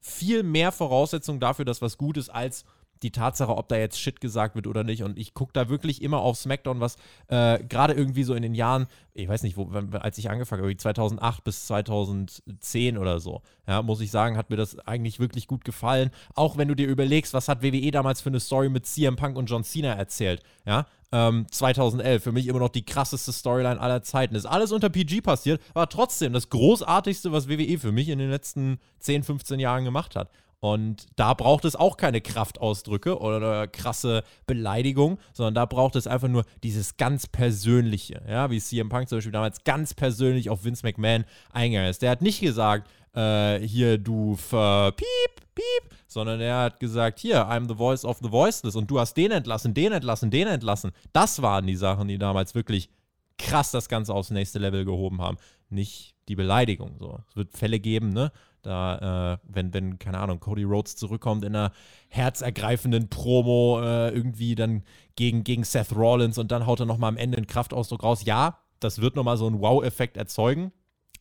[0.00, 2.64] viel mehr Voraussetzungen dafür, dass was gut ist, als
[3.02, 5.02] die Tatsache, ob da jetzt Shit gesagt wird oder nicht.
[5.02, 6.96] Und ich gucke da wirklich immer auf SmackDown, was
[7.28, 10.76] äh, gerade irgendwie so in den Jahren, ich weiß nicht, wo, als ich angefangen habe,
[10.76, 15.64] 2008 bis 2010 oder so, ja, muss ich sagen, hat mir das eigentlich wirklich gut
[15.64, 16.10] gefallen.
[16.34, 19.36] Auch wenn du dir überlegst, was hat WWE damals für eine Story mit CM Punk
[19.36, 22.22] und John Cena erzählt, ja, ähm, 2011.
[22.22, 24.34] Für mich immer noch die krasseste Storyline aller Zeiten.
[24.34, 28.30] Ist alles unter PG passiert, war trotzdem das großartigste, was WWE für mich in den
[28.30, 30.30] letzten 10, 15 Jahren gemacht hat.
[30.66, 36.26] Und da braucht es auch keine Kraftausdrücke oder krasse Beleidigung, sondern da braucht es einfach
[36.26, 40.84] nur dieses ganz Persönliche, ja, wie CM Punk zum Beispiel damals ganz persönlich auf Vince
[40.84, 42.02] McMahon eingegangen ist.
[42.02, 47.48] Der hat nicht gesagt, äh, hier du ver piep, piep, sondern er hat gesagt, hier,
[47.48, 50.90] I'm the voice of the voiceless und du hast den entlassen, den entlassen, den entlassen.
[51.12, 52.90] Das waren die Sachen, die damals wirklich
[53.38, 55.36] krass das Ganze aufs nächste Level gehoben haben.
[55.68, 56.96] Nicht die Beleidigung.
[56.98, 57.20] So.
[57.28, 58.32] Es wird Fälle geben, ne?
[58.66, 61.70] Da, äh, wenn, wenn, keine Ahnung, Cody Rhodes zurückkommt in einer
[62.08, 64.82] herzergreifenden Promo äh, irgendwie dann
[65.14, 68.24] gegen, gegen Seth Rollins und dann haut er nochmal am Ende einen Kraftausdruck raus.
[68.24, 70.72] Ja, das wird nochmal so einen Wow-Effekt erzeugen,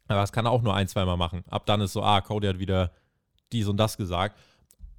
[0.08, 1.44] aber das kann er auch nur ein, zweimal machen.
[1.48, 2.92] Ab dann ist so, ah, Cody hat wieder
[3.52, 4.40] dies und das gesagt.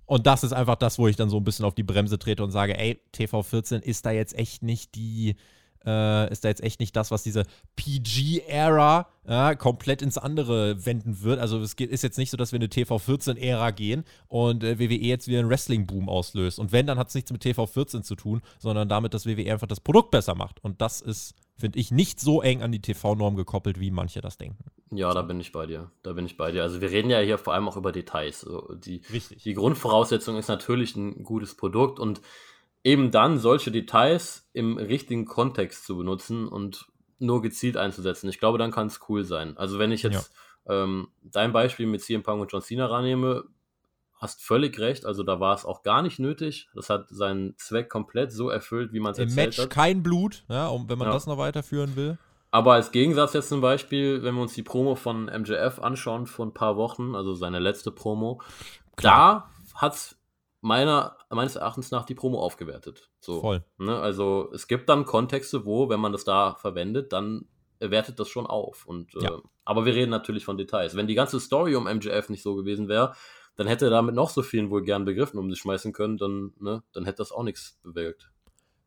[0.04, 2.44] Und das ist einfach das, wo ich dann so ein bisschen auf die Bremse trete
[2.44, 5.34] und sage, ey, TV14 ist da jetzt echt nicht die,
[5.84, 7.44] äh, ist da jetzt echt nicht das, was diese
[7.76, 11.40] PG-Ära ja, komplett ins andere wenden wird.
[11.40, 14.94] Also es geht, ist jetzt nicht so, dass wir eine TV14-Ära gehen und äh, WWE
[14.94, 16.58] jetzt wieder einen Wrestling-Boom auslöst.
[16.58, 19.66] Und wenn, dann hat es nichts mit TV14 zu tun, sondern damit, dass WWE einfach
[19.66, 20.62] das Produkt besser macht.
[20.62, 24.38] Und das ist, finde ich, nicht so eng an die TV-Norm gekoppelt, wie manche das
[24.38, 24.64] denken.
[24.92, 25.90] Ja, da bin ich bei dir.
[26.02, 26.62] Da bin ich bei dir.
[26.62, 28.44] Also wir reden ja hier vor allem auch über Details.
[28.44, 29.42] Also die, Richtig.
[29.42, 32.20] die Grundvoraussetzung ist natürlich ein gutes Produkt und
[32.86, 36.86] eben dann solche Details im richtigen Kontext zu benutzen und
[37.18, 38.28] nur gezielt einzusetzen.
[38.28, 39.56] Ich glaube, dann kann es cool sein.
[39.56, 40.32] Also wenn ich jetzt
[40.68, 40.84] ja.
[40.84, 43.42] ähm, dein Beispiel mit CM Punk und John Cena rannehme,
[44.14, 45.04] hast völlig recht.
[45.04, 46.68] Also da war es auch gar nicht nötig.
[46.76, 49.70] Das hat seinen Zweck komplett so erfüllt, wie man es erzählt Match hat.
[49.70, 51.12] kein Blut, ja, um, wenn man ja.
[51.12, 52.18] das noch weiterführen will.
[52.52, 56.46] Aber als Gegensatz jetzt zum Beispiel, wenn wir uns die Promo von MJF anschauen vor
[56.46, 58.40] ein paar Wochen, also seine letzte Promo,
[58.94, 59.50] Klar.
[59.74, 60.15] da hat es
[60.66, 63.08] meiner, meines Erachtens nach die Promo aufgewertet.
[63.20, 63.64] So, Voll.
[63.78, 63.96] Ne?
[63.98, 67.46] Also es gibt dann Kontexte, wo, wenn man das da verwendet, dann
[67.78, 68.84] wertet das schon auf.
[68.84, 69.30] Und, ja.
[69.30, 70.96] äh, aber wir reden natürlich von Details.
[70.96, 73.14] Wenn die ganze Story um MJF nicht so gewesen wäre,
[73.54, 76.52] dann hätte er damit noch so vielen wohl gern Begriffen um sich schmeißen können, dann,
[76.58, 78.30] ne, dann hätte das auch nichts bewirkt.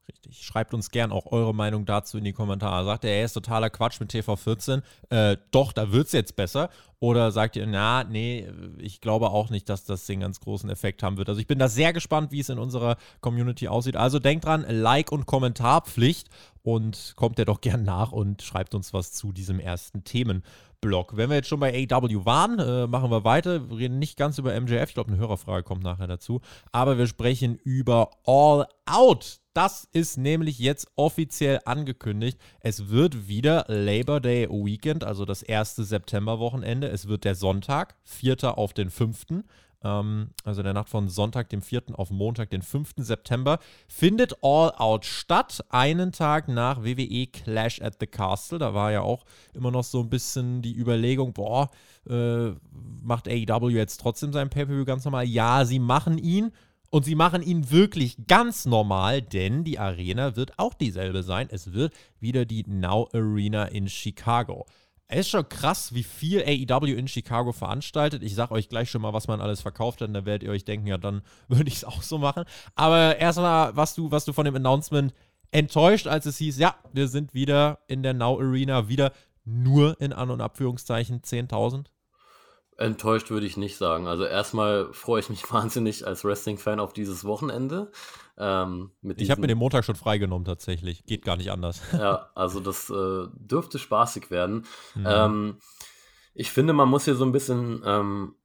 [0.09, 0.37] Richtig.
[0.43, 2.83] Schreibt uns gern auch eure Meinung dazu in die Kommentare.
[2.83, 4.81] Sagt ihr, er ist totaler Quatsch mit TV14?
[5.09, 6.69] Äh, doch, da wird es jetzt besser.
[7.01, 8.45] Oder sagt ihr, na, nee,
[8.77, 11.29] ich glaube auch nicht, dass das den ganz großen Effekt haben wird.
[11.29, 13.95] Also ich bin da sehr gespannt, wie es in unserer Community aussieht.
[13.95, 16.27] Also denkt dran, Like- und Kommentarpflicht
[16.62, 21.15] und kommt ja doch gern nach und schreibt uns was zu diesem ersten Themenblock.
[21.15, 23.69] Wenn wir jetzt schon bei AW waren, äh, machen wir weiter.
[23.69, 24.89] Wir reden nicht ganz über MJF.
[24.89, 26.41] Ich glaube, eine Hörerfrage kommt nachher dazu.
[26.73, 29.39] Aber wir sprechen über All Out.
[29.53, 32.39] Das ist nämlich jetzt offiziell angekündigt.
[32.62, 36.88] Es wird wieder Labor Day Weekend, also das erste Septemberwochenende.
[36.89, 38.58] Es wird der Sonntag, 4.
[38.58, 39.25] auf den 5.
[39.84, 41.84] ähm, also der Nacht von Sonntag, dem 4.
[41.93, 42.95] auf Montag, den 5.
[42.97, 45.63] September, findet All Out statt.
[45.69, 48.60] Einen Tag nach WWE Clash at the Castle.
[48.60, 51.69] Da war ja auch immer noch so ein bisschen die Überlegung, boah,
[52.10, 52.52] äh,
[53.04, 55.25] macht AEW jetzt trotzdem sein Pay-Per-View ganz normal?
[55.25, 56.52] Ja, sie machen ihn.
[56.91, 61.47] Und sie machen ihn wirklich ganz normal, denn die Arena wird auch dieselbe sein.
[61.52, 64.65] Es wird wieder die Now Arena in Chicago.
[65.12, 68.22] Es ist schon krass, wie viel AEW in Chicago veranstaltet.
[68.22, 70.52] Ich sag euch gleich schon mal, was man alles verkauft hat, und da werdet ihr
[70.52, 72.43] euch denken, ja, dann würde ich es auch so machen.
[72.76, 75.13] Aber erstmal, was du, was du von dem Announcement
[75.52, 79.12] enttäuscht, als es hieß, ja, wir sind wieder in der Now Arena, wieder
[79.45, 81.86] nur in An- und Abführungszeichen 10.000?
[82.79, 84.07] Enttäuscht würde ich nicht sagen.
[84.07, 87.91] Also erstmal freue ich mich wahnsinnig als Wrestling-Fan auf dieses Wochenende.
[88.37, 91.05] Ähm, ich habe mir den Montag schon freigenommen tatsächlich.
[91.05, 91.81] Geht gar nicht anders.
[91.91, 94.65] ja, also das äh, dürfte spaßig werden.
[94.95, 95.05] Mhm.
[95.05, 95.57] Ähm,
[96.33, 98.35] ich finde, man muss hier so ein bisschen ähm,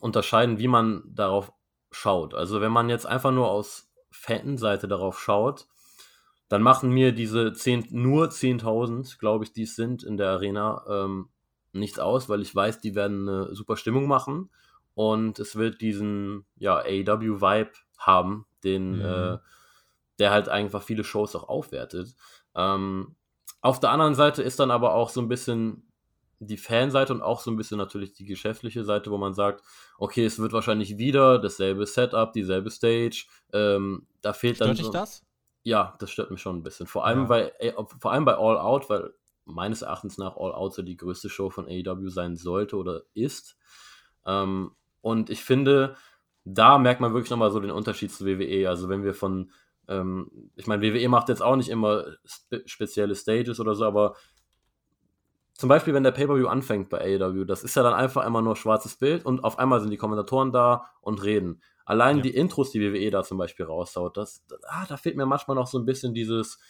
[0.00, 1.52] unterscheiden, wie man darauf
[1.90, 2.32] schaut.
[2.32, 5.66] Also wenn man jetzt einfach nur aus Fanseite darauf schaut,
[6.48, 10.82] dann machen mir diese 10, nur 10.000, glaube ich, die es sind in der Arena,
[10.88, 11.28] ähm,
[11.78, 14.50] nichts aus, weil ich weiß, die werden eine super Stimmung machen
[14.94, 19.04] und es wird diesen ja, AEW-Vibe haben, den, mhm.
[19.04, 19.38] äh,
[20.18, 22.14] der halt einfach viele Shows auch aufwertet.
[22.54, 23.14] Ähm,
[23.60, 25.88] auf der anderen Seite ist dann aber auch so ein bisschen
[26.40, 29.64] die Fanseite und auch so ein bisschen natürlich die geschäftliche Seite, wo man sagt,
[29.98, 33.26] okay, es wird wahrscheinlich wieder dasselbe Setup, dieselbe Stage.
[33.52, 34.76] Ähm, da fehlt Stört dann.
[34.76, 35.26] Stört dich das?
[35.64, 36.86] Ja, das stört mich schon ein bisschen.
[36.86, 37.24] Vor allem, ja.
[37.26, 39.12] bei, äh, vor allem bei All Out, weil
[39.48, 43.56] meines Erachtens nach All Out so die größte Show von AEW sein sollte oder ist.
[44.26, 45.96] Ähm, und ich finde,
[46.44, 48.68] da merkt man wirklich nochmal so den Unterschied zu WWE.
[48.68, 49.50] Also wenn wir von,
[49.88, 54.14] ähm, ich meine, WWE macht jetzt auch nicht immer spe spezielle Stages oder so, aber
[55.54, 58.54] zum Beispiel, wenn der Pay-Per-View anfängt bei AEW, das ist ja dann einfach immer nur
[58.54, 61.60] schwarzes Bild und auf einmal sind die Kommentatoren da und reden.
[61.84, 62.22] Allein ja.
[62.22, 65.66] die Intros, die WWE da zum Beispiel raushaut, das, ah, da fehlt mir manchmal noch
[65.66, 66.60] so ein bisschen dieses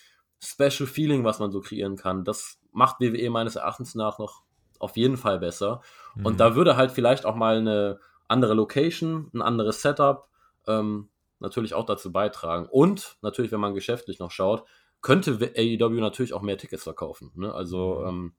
[0.41, 2.25] Special Feeling, was man so kreieren kann.
[2.25, 4.42] Das macht WWE meines Erachtens nach noch
[4.78, 5.81] auf jeden Fall besser.
[6.14, 6.26] Mhm.
[6.26, 10.28] Und da würde halt vielleicht auch mal eine andere Location, ein anderes Setup
[10.66, 11.09] ähm,
[11.40, 12.66] natürlich auch dazu beitragen.
[12.70, 14.64] Und natürlich, wenn man geschäftlich noch schaut,
[15.00, 17.31] könnte AEW natürlich auch mehr Tickets verkaufen.
[17.35, 17.52] Ne?
[17.52, 18.09] Also mhm.
[18.09, 18.33] ähm,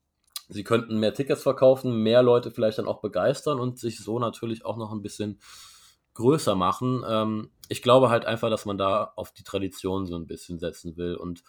[0.49, 4.65] sie könnten mehr Tickets verkaufen, mehr Leute vielleicht dann auch begeistern und sich so natürlich
[4.65, 5.39] auch noch ein bisschen
[6.15, 7.03] größer machen.
[7.07, 10.97] Ähm, ich glaube halt einfach, dass man da auf die Tradition so ein bisschen setzen
[10.97, 11.43] will und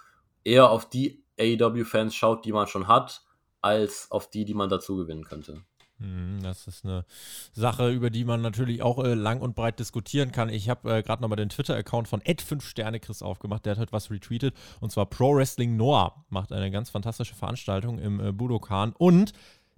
[0.44, 3.22] eher auf die AEW-Fans schaut, die man schon hat,
[3.60, 5.62] als auf die, die man dazu gewinnen könnte.
[6.00, 7.04] Hm, das ist eine
[7.52, 10.48] Sache, über die man natürlich auch äh, lang und breit diskutieren kann.
[10.48, 13.66] Ich habe äh, gerade nochmal den Twitter-Account von Ed5Sterne-Chris aufgemacht.
[13.66, 14.54] Der hat heute was retweetet.
[14.80, 18.94] Und zwar Pro Wrestling Noah macht eine ganz fantastische Veranstaltung im äh, Budokan.
[18.96, 19.34] Und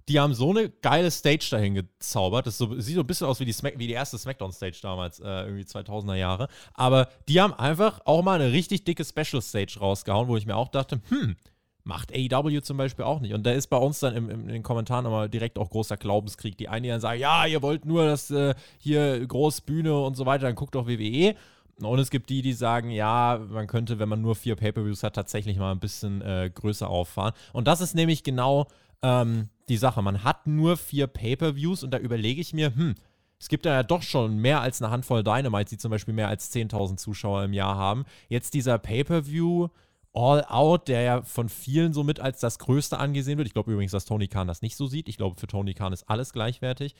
[0.09, 2.47] die haben so eine geile Stage dahin gezaubert.
[2.47, 5.19] Das so, sieht so ein bisschen aus wie die, Smack, wie die erste Smackdown-Stage damals,
[5.19, 6.47] äh, irgendwie 2000er Jahre.
[6.73, 10.69] Aber die haben einfach auch mal eine richtig dicke Special-Stage rausgehauen, wo ich mir auch
[10.69, 11.35] dachte, hm,
[11.85, 13.33] Macht AEW zum Beispiel auch nicht.
[13.33, 15.97] Und da ist bei uns dann im, im, in den Kommentaren immer direkt auch großer
[15.97, 16.57] Glaubenskrieg.
[16.57, 20.25] Die einen, die dann sagen, ja, ihr wollt nur das äh, hier Großbühne und so
[20.25, 21.35] weiter, dann guckt doch WWE.
[21.81, 25.15] Und es gibt die, die sagen, ja, man könnte, wenn man nur vier Pay-Per-Views hat,
[25.15, 27.33] tatsächlich mal ein bisschen äh, größer auffahren.
[27.51, 28.67] Und das ist nämlich genau
[29.01, 30.01] ähm, die Sache.
[30.01, 32.95] Man hat nur vier Pay-Per-Views und da überlege ich mir, hm,
[33.39, 36.53] es gibt ja doch schon mehr als eine Handvoll Dynamites, die zum Beispiel mehr als
[36.53, 38.05] 10.000 Zuschauer im Jahr haben.
[38.29, 39.67] Jetzt dieser Pay-Per-View
[40.13, 43.47] All Out, der ja von vielen somit als das Größte angesehen wird.
[43.47, 45.09] Ich glaube übrigens, dass Tony Khan das nicht so sieht.
[45.09, 46.95] Ich glaube, für Tony Khan ist alles gleichwertig.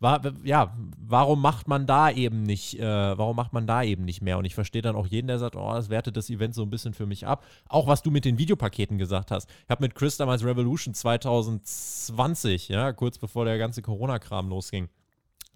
[0.00, 4.20] War, ja, warum macht man da eben nicht, äh, warum macht man da eben nicht
[4.20, 4.36] mehr?
[4.36, 6.70] Und ich verstehe dann auch jeden, der sagt, oh, das wertet das Event so ein
[6.70, 7.44] bisschen für mich ab.
[7.68, 9.48] Auch was du mit den Videopaketen gesagt hast.
[9.64, 14.88] Ich habe mit Chris damals Revolution 2020, ja, kurz bevor der ganze Corona-Kram losging,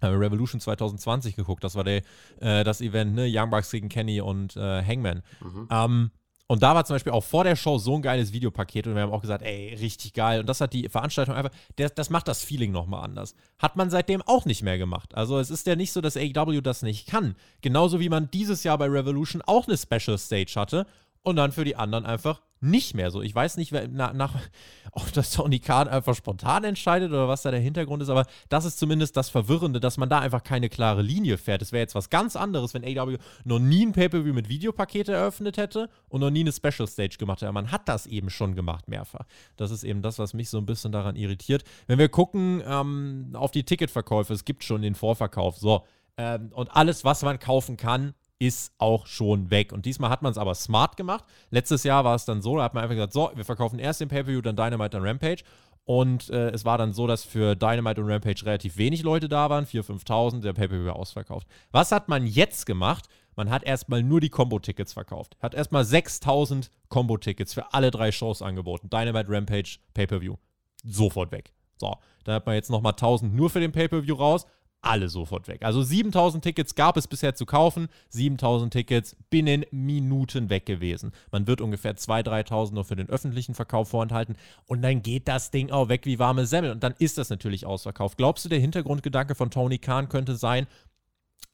[0.01, 1.63] Revolution 2020 geguckt.
[1.63, 2.03] Das war der,
[2.39, 3.27] äh, das Event, ne?
[3.29, 5.23] Young Bucks gegen Kenny und äh, Hangman.
[5.41, 5.67] Mhm.
[5.69, 6.11] Ähm,
[6.47, 9.01] und da war zum Beispiel auch vor der Show so ein geiles Videopaket und wir
[9.01, 10.39] haben auch gesagt, ey, richtig geil.
[10.39, 13.35] Und das hat die Veranstaltung einfach, das, das macht das Feeling nochmal anders.
[13.59, 15.13] Hat man seitdem auch nicht mehr gemacht.
[15.13, 17.35] Also es ist ja nicht so, dass AEW das nicht kann.
[17.59, 20.85] Genauso wie man dieses Jahr bei Revolution auch eine Special Stage hatte
[21.23, 23.21] und dann für die anderen einfach nicht mehr so.
[23.21, 24.33] Ich weiß nicht, nach, nach,
[24.91, 28.65] ob das Tony Khan einfach spontan entscheidet oder was da der Hintergrund ist, aber das
[28.65, 31.61] ist zumindest das Verwirrende, dass man da einfach keine klare Linie fährt.
[31.61, 35.57] Es wäre jetzt was ganz anderes, wenn AW noch nie ein Pay-Per-View mit Videopakete eröffnet
[35.57, 37.51] hätte und noch nie eine Special Stage gemacht hätte.
[37.51, 39.25] Man hat das eben schon gemacht, mehrfach.
[39.55, 41.63] Das ist eben das, was mich so ein bisschen daran irritiert.
[41.85, 45.85] Wenn wir gucken ähm, auf die Ticketverkäufe, es gibt schon den Vorverkauf, so.
[46.19, 49.71] Ähm, und alles, was man kaufen kann, ist auch schon weg.
[49.71, 51.25] Und diesmal hat man es aber smart gemacht.
[51.49, 54.01] Letztes Jahr war es dann so, da hat man einfach gesagt, so, wir verkaufen erst
[54.01, 55.43] den Pay-Per-View, dann Dynamite, dann Rampage.
[55.85, 59.49] Und äh, es war dann so, dass für Dynamite und Rampage relativ wenig Leute da
[59.49, 61.47] waren, 4.000, 5.000, der Pay-Per-View ausverkauft.
[61.71, 63.05] Was hat man jetzt gemacht?
[63.37, 65.37] Man hat erstmal nur die Combo-Tickets verkauft.
[65.41, 68.89] Hat erstmal 6.000 Combo-Tickets für alle drei Shows angeboten.
[68.89, 70.35] Dynamite, Rampage, Pay-Per-View.
[70.83, 71.53] Sofort weg.
[71.77, 74.45] So, dann hat man jetzt nochmal 1.000 nur für den Pay-Per-View raus
[74.81, 75.63] alle sofort weg.
[75.63, 81.11] Also 7000 Tickets gab es bisher zu kaufen, 7000 Tickets binnen Minuten weg gewesen.
[81.31, 84.35] Man wird ungefähr 2.000, 3.000 nur für den öffentlichen Verkauf vorenthalten
[84.65, 87.65] und dann geht das Ding auch weg wie warme Semmel und dann ist das natürlich
[87.65, 88.17] ausverkauft.
[88.17, 90.67] Glaubst du, der Hintergrundgedanke von Tony Khan könnte sein,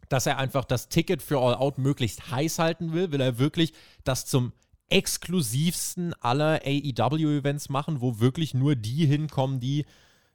[0.09, 3.11] dass er einfach das Ticket für All Out möglichst heiß halten will?
[3.11, 4.51] Will er wirklich das zum
[4.89, 9.85] exklusivsten aller AEW-Events machen, wo wirklich nur die hinkommen, die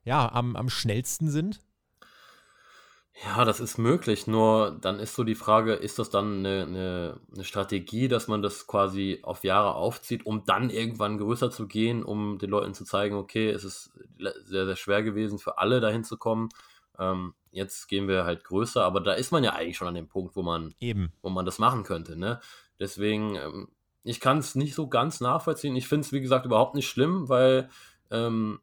[0.05, 1.61] ja am, am schnellsten sind?
[3.24, 7.20] Ja, das ist möglich, nur dann ist so die Frage, ist das dann eine, eine,
[7.35, 12.04] eine Strategie, dass man das quasi auf Jahre aufzieht, um dann irgendwann größer zu gehen,
[12.04, 13.90] um den Leuten zu zeigen, okay, es ist
[14.44, 16.48] sehr, sehr schwer gewesen für alle dahin zu kommen.
[16.96, 20.09] Ähm, jetzt gehen wir halt größer, aber da ist man ja eigentlich schon an dem
[20.09, 21.12] Punkt, wo man, Eben.
[21.20, 22.16] wo man das machen könnte.
[22.16, 22.40] Ne?
[22.78, 23.68] Deswegen, ähm,
[24.04, 25.74] ich kann es nicht so ganz nachvollziehen.
[25.74, 27.68] Ich finde es, wie gesagt, überhaupt nicht schlimm, weil
[28.12, 28.61] ähm,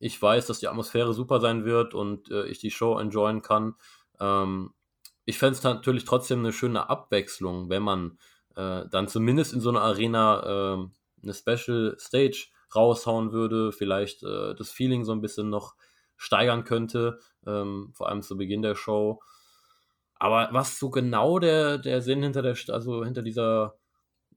[0.00, 3.74] ich weiß, dass die Atmosphäre super sein wird und äh, ich die Show enjoyen kann.
[4.18, 4.72] Ähm,
[5.26, 8.18] ich fände es natürlich trotzdem eine schöne Abwechslung, wenn man
[8.56, 14.54] äh, dann zumindest in so einer Arena äh, eine Special Stage raushauen würde, vielleicht äh,
[14.54, 15.74] das Feeling so ein bisschen noch
[16.16, 19.20] steigern könnte, ähm, vor allem zu Beginn der Show.
[20.14, 23.76] Aber was so genau der, der Sinn hinter der, also hinter dieser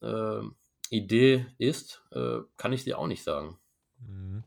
[0.02, 0.42] äh,
[0.90, 3.60] Idee ist, äh, kann ich dir auch nicht sagen.
[4.00, 4.44] Mhm.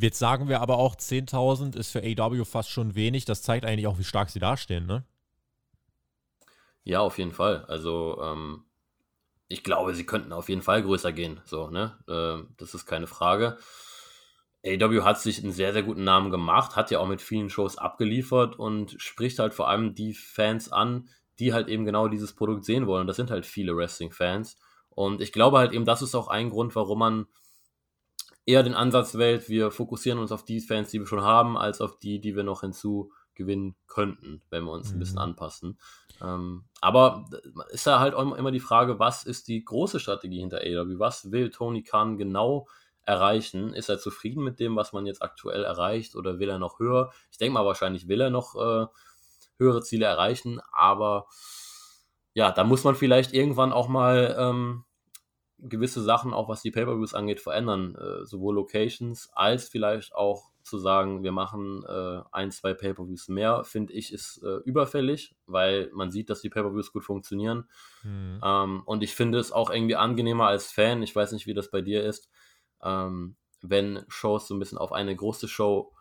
[0.00, 3.24] Jetzt sagen wir aber auch, 10.000 ist für AW fast schon wenig.
[3.24, 5.04] Das zeigt eigentlich auch, wie stark sie dastehen, ne?
[6.84, 7.64] Ja, auf jeden Fall.
[7.66, 8.64] Also, ähm,
[9.48, 11.40] ich glaube, sie könnten auf jeden Fall größer gehen.
[11.44, 11.98] So, ne?
[12.08, 13.58] Äh, das ist keine Frage.
[14.64, 17.76] AW hat sich einen sehr, sehr guten Namen gemacht, hat ja auch mit vielen Shows
[17.76, 21.08] abgeliefert und spricht halt vor allem die Fans an,
[21.40, 23.02] die halt eben genau dieses Produkt sehen wollen.
[23.02, 24.56] Und das sind halt viele Wrestling-Fans.
[24.90, 27.26] Und ich glaube halt eben, das ist auch ein Grund, warum man
[28.46, 31.80] eher den Ansatz wählt, wir fokussieren uns auf die Fans, die wir schon haben, als
[31.80, 34.96] auf die, die wir noch hinzugewinnen könnten, wenn wir uns mhm.
[34.96, 35.22] ein bisschen mhm.
[35.22, 35.78] anpassen.
[36.20, 37.24] Ähm, aber
[37.70, 40.98] ist da halt immer die Frage, was ist die große Strategie hinter AEW?
[40.98, 42.66] Was will Tony Khan genau
[43.04, 43.74] erreichen?
[43.74, 47.12] Ist er zufrieden mit dem, was man jetzt aktuell erreicht oder will er noch höher?
[47.30, 48.86] Ich denke mal, wahrscheinlich will er noch äh,
[49.58, 51.26] höhere Ziele erreichen, aber
[52.34, 54.84] ja, da muss man vielleicht irgendwann auch mal ähm,
[55.62, 57.94] gewisse Sachen, auch was die Pay-Per-Views angeht, verändern.
[57.94, 63.64] Äh, sowohl Locations als vielleicht auch zu sagen, wir machen äh, ein, zwei Pay-Per-Views mehr,
[63.64, 67.68] finde ich, ist äh, überfällig, weil man sieht, dass die Pay-Per-Views gut funktionieren.
[68.02, 68.40] Mhm.
[68.44, 71.70] Ähm, und ich finde es auch irgendwie angenehmer als Fan, ich weiß nicht, wie das
[71.70, 72.30] bei dir ist,
[72.82, 75.92] ähm, wenn Shows so ein bisschen auf eine große Show,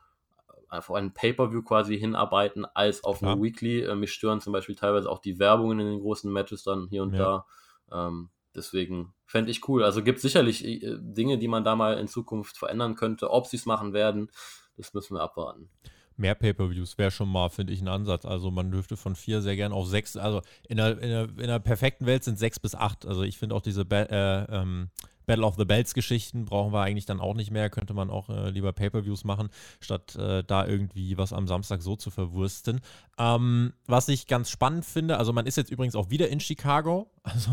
[0.72, 3.34] äh, auf einen Pay-Per-View quasi hinarbeiten, als auf Klar.
[3.34, 3.82] eine Weekly.
[3.82, 7.04] Äh, mich stören zum Beispiel teilweise auch die Werbungen in den großen Matches dann hier
[7.04, 7.46] und ja.
[7.90, 8.08] da.
[8.08, 9.84] Ähm, Deswegen fände ich cool.
[9.84, 13.32] Also gibt sicherlich äh, Dinge, die man da mal in Zukunft verändern könnte.
[13.32, 14.30] Ob sie es machen werden,
[14.78, 15.70] das müssen wir abwarten.
[16.18, 18.26] Mehr Pay-Per-Views wäre schon mal, finde ich, ein Ansatz.
[18.26, 21.48] Also man dürfte von vier sehr gern auf sechs, also in der, in der, in
[21.48, 23.06] der perfekten Welt sind sechs bis acht.
[23.06, 24.90] Also ich finde auch diese ba äh, ähm,
[25.26, 27.70] Battle of the Bells Geschichten brauchen wir eigentlich dann auch nicht mehr.
[27.70, 31.96] Könnte man auch äh, lieber Pay-Per-Views machen, statt äh, da irgendwie was am Samstag so
[31.96, 32.82] zu verwursten.
[33.18, 37.10] Ähm, was ich ganz spannend finde, also man ist jetzt übrigens auch wieder in Chicago.
[37.24, 37.52] Also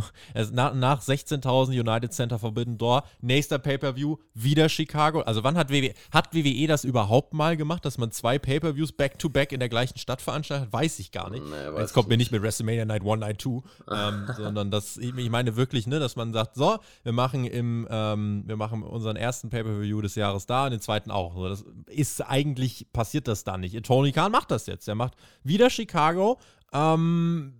[0.53, 5.21] nach, nach 16.000 United Center Forbidden Door, nächster Pay-Per-View, wieder Chicago.
[5.21, 9.53] Also wann hat WWE, hat WWE das überhaupt mal gemacht, dass man zwei Pay-Per-Views back-to-back
[9.53, 10.73] in der gleichen Stadt veranstaltet?
[10.73, 11.45] Weiß ich gar nicht.
[11.45, 15.31] Nee, jetzt kommt mir nicht mit WrestleMania Night 1, Night 2, ähm, sondern das, ich
[15.31, 19.51] meine wirklich, ne, dass man sagt, so, wir machen im, ähm, wir machen unseren ersten
[19.51, 21.35] Pay-Per-View des Jahres da und den zweiten auch.
[21.35, 23.85] So, das ist eigentlich, passiert das da nicht.
[23.85, 24.89] Tony Khan macht das jetzt.
[24.89, 25.13] Er macht
[25.45, 26.39] wieder Chicago.
[26.73, 27.55] Ähm,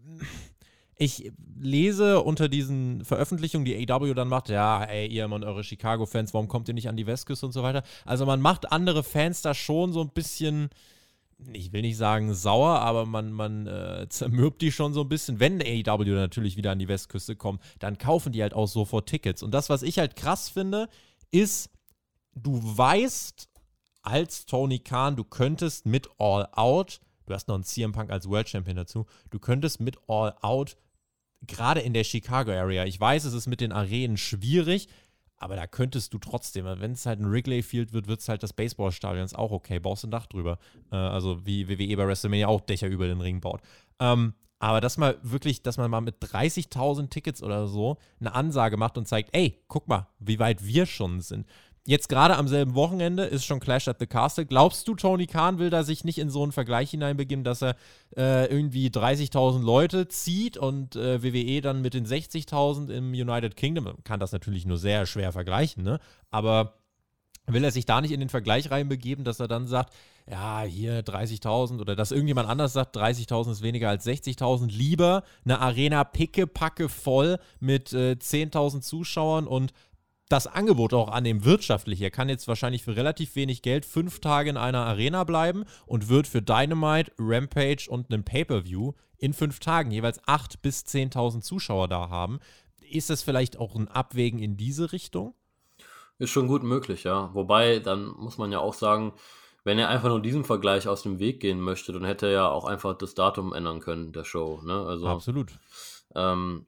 [0.99, 6.35] ich lese unter diesen Veröffentlichungen, die AW dann macht, ja, ey, ihr und eure Chicago-Fans,
[6.35, 7.85] warum kommt ihr nicht an die Westküste und so weiter.
[8.05, 10.71] Also man macht andere Fans da schon so ein bisschen,
[11.53, 15.39] ich will nicht sagen sauer, aber man, man äh, zermürbt die schon so ein bisschen.
[15.39, 19.45] Wenn AW natürlich wieder an die Westküste kommt, dann kaufen die halt auch sofort Tickets.
[19.45, 20.89] Und das, was ich halt krass finde,
[21.31, 21.71] ist,
[22.35, 23.49] du weißt
[24.03, 28.29] als Tony Khan, du könntest mit All Out Du hast noch einen CM Punk als
[28.29, 29.07] World Champion dazu.
[29.31, 30.79] Du könntest mit All Out,
[31.47, 34.89] gerade in der Chicago Area, ich weiß, es ist mit den Arenen schwierig,
[35.37, 38.43] aber da könntest du trotzdem, wenn es halt ein Wrigley Field wird, wird es halt
[38.43, 40.59] das Baseballstadion, ist auch okay, baust ein Dach drüber.
[40.91, 43.61] Äh, also wie WWE bei WrestleMania auch Dächer über den Ring baut.
[44.01, 48.77] Ähm, aber dass man wirklich, dass man mal mit 30.000 Tickets oder so eine Ansage
[48.77, 51.47] macht und zeigt, ey, guck mal, wie weit wir schon sind
[51.89, 54.45] Jetzt gerade am selben Wochenende ist schon Clash at the Castle.
[54.45, 57.77] Glaubst du, Tony Khan will da sich nicht in so einen Vergleich hineinbegeben, dass er
[58.15, 63.85] äh, irgendwie 30.000 Leute zieht und äh, WWE dann mit den 60.000 im United Kingdom?
[63.85, 65.99] Man kann das natürlich nur sehr schwer vergleichen, ne?
[66.31, 66.75] Aber
[67.47, 69.95] will er sich da nicht in den Vergleich reinbegeben, dass er dann sagt,
[70.31, 75.59] ja, hier 30.000 oder dass irgendjemand anders sagt, 30.000 ist weniger als 60.000, lieber eine
[75.61, 79.73] Arena pickepacke voll mit äh, 10.000 Zuschauern und
[80.29, 82.01] das Angebot auch annehmen, wirtschaftlich.
[82.03, 86.09] Er kann jetzt wahrscheinlich für relativ wenig Geld fünf Tage in einer Arena bleiben und
[86.09, 91.89] wird für Dynamite, Rampage und einen Pay-Per-View in fünf Tagen jeweils 8.000 bis 10.000 Zuschauer
[91.89, 92.41] da haben.
[92.81, 95.35] Ist das vielleicht auch ein Abwägen in diese Richtung?
[96.19, 97.31] Ist schon gut möglich, ja.
[97.35, 99.13] Wobei, dann muss man ja auch sagen,
[99.65, 102.49] wenn er einfach nur diesen Vergleich aus dem Weg gehen möchte, dann hätte er ja
[102.49, 104.61] auch einfach das Datum ändern können, der Show.
[104.65, 104.73] Ne?
[104.73, 105.53] Also, Absolut.
[106.15, 106.67] Ähm,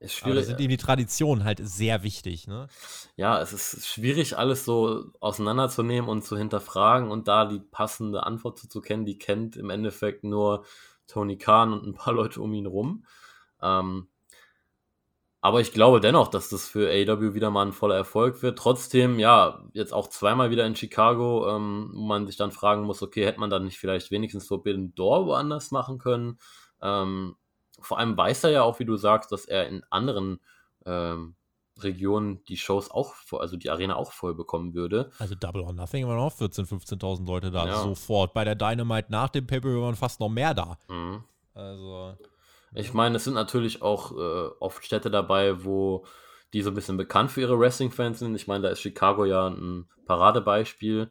[0.00, 0.32] ist schwierig.
[0.32, 2.68] Aber da sind ihm die Traditionen halt sehr wichtig, ne?
[3.16, 8.58] Ja, es ist schwierig, alles so auseinanderzunehmen und zu hinterfragen und da die passende Antwort
[8.58, 10.64] zu, zu kennen, die kennt im Endeffekt nur
[11.08, 13.04] Tony Khan und ein paar Leute um ihn rum.
[13.60, 14.08] Ähm,
[15.40, 18.58] aber ich glaube dennoch, dass das für AEW wieder mal ein voller Erfolg wird.
[18.58, 23.02] Trotzdem, ja, jetzt auch zweimal wieder in Chicago, ähm, wo man sich dann fragen muss,
[23.02, 26.38] okay, hätte man dann nicht vielleicht wenigstens Forbidden Door woanders machen können?
[26.82, 27.36] Ähm,
[27.80, 30.40] vor allem weiß er ja auch, wie du sagst, dass er in anderen
[30.86, 31.36] ähm,
[31.82, 35.10] Regionen die Shows auch, also die Arena auch voll bekommen würde.
[35.18, 37.82] Also Double or Nothing waren auch 14.000, 15.000 Leute da ja.
[37.82, 38.34] sofort.
[38.34, 40.76] Bei der Dynamite nach dem Paper waren fast noch mehr da.
[40.88, 41.24] Mhm.
[41.54, 42.16] Also.
[42.74, 46.04] Ich meine, es sind natürlich auch äh, oft Städte dabei, wo
[46.52, 48.34] die so ein bisschen bekannt für ihre Wrestling-Fans sind.
[48.34, 51.10] Ich meine, da ist Chicago ja ein Paradebeispiel.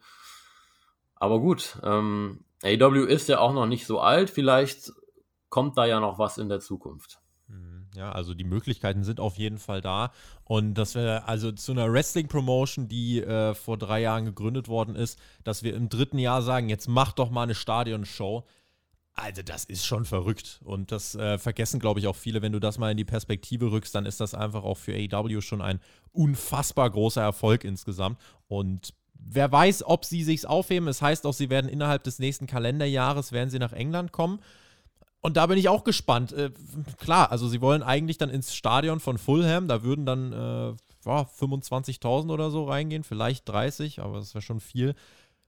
[1.16, 4.30] Aber gut, ähm, AW ist ja auch noch nicht so alt.
[4.30, 4.92] Vielleicht
[5.50, 7.20] kommt da ja noch was in der Zukunft.
[7.48, 7.88] Mhm.
[7.96, 10.12] Ja, also die Möglichkeiten sind auf jeden Fall da.
[10.44, 15.20] Und dass wir also zu einer Wrestling-Promotion, die äh, vor drei Jahren gegründet worden ist,
[15.44, 18.46] dass wir im dritten Jahr sagen, jetzt mach doch mal eine Stadionshow.
[19.14, 20.62] Also das ist schon verrückt.
[20.64, 22.42] Und das äh, vergessen, glaube ich, auch viele.
[22.42, 25.42] Wenn du das mal in die Perspektive rückst, dann ist das einfach auch für AEW
[25.42, 25.80] schon ein
[26.12, 28.20] unfassbar großer Erfolg insgesamt.
[28.48, 30.88] Und wer weiß, ob sie sich's aufheben.
[30.88, 34.40] Es heißt auch, sie werden innerhalb des nächsten Kalenderjahres werden sie nach England kommen.
[35.22, 36.32] Und da bin ich auch gespannt.
[36.32, 36.52] Äh,
[36.98, 39.68] klar, also sie wollen eigentlich dann ins Stadion von Fulham.
[39.68, 40.74] Da würden dann äh,
[41.06, 44.94] 25.000 oder so reingehen, vielleicht 30, aber das wäre schon viel.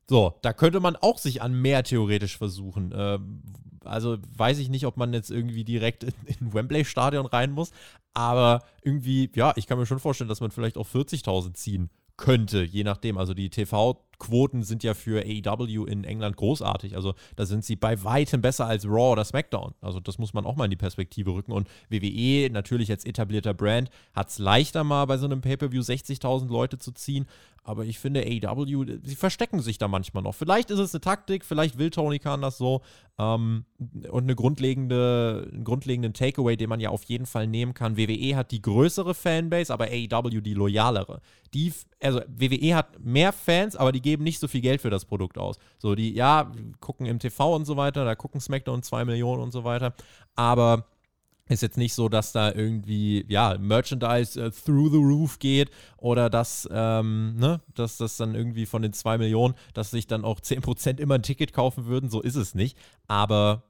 [0.09, 2.93] So, da könnte man auch sich an mehr theoretisch versuchen.
[2.95, 3.43] Ähm,
[3.83, 7.71] also weiß ich nicht, ob man jetzt irgendwie direkt in, in Wembley-Stadion rein muss,
[8.13, 11.89] aber irgendwie, ja, ich kann mir schon vorstellen, dass man vielleicht auch 40.000 ziehen
[12.19, 13.17] könnte, je nachdem.
[13.17, 16.95] Also die TV- Quoten sind ja für AEW in England großartig.
[16.95, 19.73] Also da sind sie bei weitem besser als Raw oder SmackDown.
[19.81, 21.53] Also das muss man auch mal in die Perspektive rücken.
[21.53, 26.49] Und WWE, natürlich als etablierter Brand, hat es leichter mal bei so einem Pay-Per-View 60.000
[26.51, 27.27] Leute zu ziehen.
[27.69, 30.33] Aber ich finde AEW, sie verstecken sich da manchmal noch.
[30.33, 32.81] Vielleicht ist es eine Taktik, vielleicht will Tony Khan das so.
[33.19, 33.63] Ähm,
[34.09, 37.95] und eine grundlegende, einen grundlegenden Takeaway, den man ja auf jeden Fall nehmen kann.
[37.95, 41.21] WWE hat die größere Fanbase, aber AEW die loyalere.
[41.53, 45.05] Die, also WWE hat mehr Fans, aber die geben nicht so viel Geld für das
[45.05, 45.59] Produkt aus.
[45.77, 49.51] So, die, ja, gucken im TV und so weiter, da gucken SmackDown 2 Millionen und
[49.51, 49.93] so weiter.
[50.35, 50.87] Aber
[51.49, 56.29] ist jetzt nicht so, dass da irgendwie, ja, Merchandise äh, through the roof geht oder
[56.29, 60.39] dass, ähm, ne, dass das dann irgendwie von den 2 Millionen, dass sich dann auch
[60.39, 62.09] 10% immer ein Ticket kaufen würden.
[62.09, 62.77] So ist es nicht.
[63.07, 63.63] Aber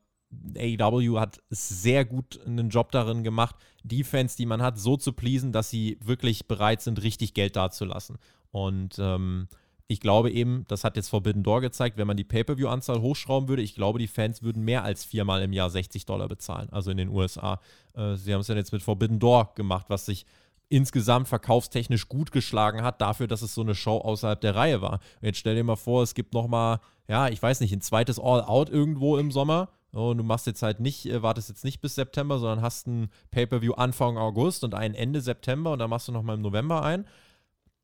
[0.56, 5.14] AEW hat sehr gut einen Job darin gemacht, die Fans, die man hat, so zu
[5.14, 8.18] pleasen, dass sie wirklich bereit sind, richtig Geld dazulassen.
[8.52, 9.48] Und ähm,
[9.92, 13.64] ich glaube eben, das hat jetzt Forbidden Door gezeigt, wenn man die Pay-Per-View-Anzahl hochschrauben würde,
[13.64, 16.98] ich glaube, die Fans würden mehr als viermal im Jahr 60 Dollar bezahlen, also in
[16.98, 17.60] den USA.
[17.96, 20.28] Äh, sie haben es ja jetzt mit Forbidden Door gemacht, was sich
[20.70, 25.00] insgesamt verkaufstechnisch gut geschlagen hat, dafür, dass es so eine Show außerhalb der Reihe war.
[25.22, 28.20] Und jetzt stell dir mal vor, es gibt nochmal, ja, ich weiß nicht, ein zweites
[28.20, 29.70] All-Out irgendwo im Sommer.
[29.92, 33.10] Und du machst jetzt halt nicht, äh, wartest jetzt nicht bis September, sondern hast ein
[33.32, 37.08] Pay-Per-View Anfang August und einen Ende September und dann machst du nochmal im November ein.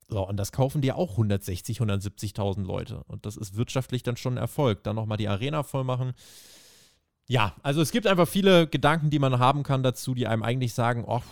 [0.07, 3.03] So, und das kaufen dir auch 160, 170.000 Leute.
[3.07, 4.83] Und das ist wirtschaftlich dann schon ein Erfolg.
[4.83, 6.13] Dann nochmal die Arena voll machen.
[7.27, 10.73] Ja, also es gibt einfach viele Gedanken, die man haben kann dazu, die einem eigentlich
[10.73, 11.23] sagen, oh,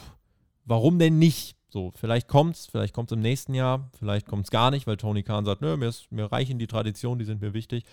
[0.65, 1.55] warum denn nicht?
[1.69, 4.97] So, vielleicht kommt's, vielleicht kommt es im nächsten Jahr, vielleicht kommt es gar nicht, weil
[4.97, 7.84] Tony Khan sagt, nö, mir, ist, mir reichen die Traditionen, die sind mir wichtig.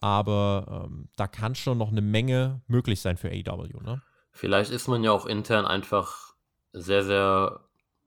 [0.00, 4.02] Aber ähm, da kann schon noch eine Menge möglich sein für AEW, ne?
[4.32, 6.34] Vielleicht ist man ja auch intern einfach
[6.72, 7.60] sehr, sehr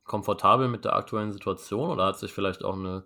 [0.04, 3.06] komfortabel mit der aktuellen Situation oder hat sich vielleicht auch eine,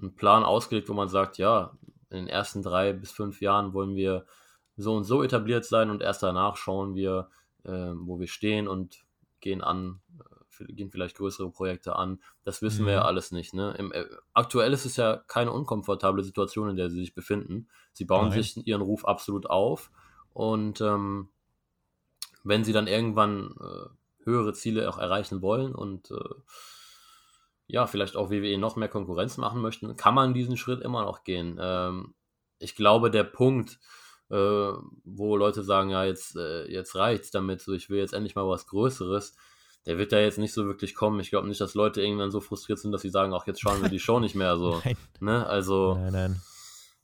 [0.00, 1.76] einen Plan ausgelegt, wo man sagt, ja,
[2.08, 4.26] in den ersten drei bis fünf Jahren wollen wir
[4.76, 7.28] so und so etabliert sein und erst danach schauen wir,
[7.64, 9.04] äh, wo wir stehen und
[9.40, 10.00] gehen an
[10.68, 12.20] gehen vielleicht größere Projekte an.
[12.44, 12.86] Das wissen mhm.
[12.86, 13.06] wir ja mhm.
[13.06, 13.54] alles nicht.
[13.54, 13.74] Ne?
[13.78, 17.68] Im, äh, aktuell ist es ja keine unkomfortable Situation, in der sie sich befinden.
[17.92, 18.42] Sie bauen Nein.
[18.42, 19.90] sich ihren Ruf absolut auf
[20.32, 21.28] und ähm,
[22.42, 23.88] wenn sie dann irgendwann äh,
[24.24, 26.34] höhere Ziele auch erreichen wollen und äh,
[27.66, 31.22] ja, vielleicht auch WWE noch mehr Konkurrenz machen möchten, kann man diesen Schritt immer noch
[31.24, 31.58] gehen.
[31.60, 32.14] Ähm,
[32.58, 33.78] ich glaube, der Punkt,
[34.28, 38.34] äh, wo Leute sagen, ja, jetzt, äh, jetzt reicht's damit, so ich will jetzt endlich
[38.34, 39.34] mal was Größeres,
[39.86, 41.20] der wird ja jetzt nicht so wirklich kommen.
[41.20, 43.80] Ich glaube nicht, dass Leute irgendwann so frustriert sind, dass sie sagen, auch jetzt schauen
[43.80, 44.80] wir die Show nicht mehr so.
[44.84, 44.96] Nein.
[45.20, 45.46] Ne?
[45.46, 46.42] Also nein, nein.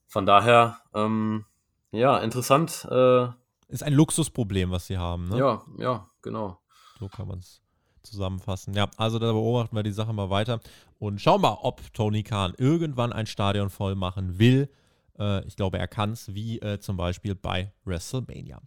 [0.07, 1.47] von daher, ähm,
[1.91, 2.87] ja, interessant.
[2.91, 3.29] Äh,
[3.69, 5.29] ist ein Luxusproblem, was sie haben.
[5.29, 5.39] Ne?
[5.39, 6.61] Ja, ja, genau.
[6.99, 7.61] So kann man es
[8.03, 8.75] zusammenfassen.
[8.75, 10.61] Ja, also da beobachten wir die Sache mal weiter
[10.99, 14.71] und schauen mal, ob Tony Khan irgendwann ein Stadion voll machen will.
[15.19, 18.61] Äh, ich glaube, er kann es, wie äh, zum Beispiel bei WrestleMania.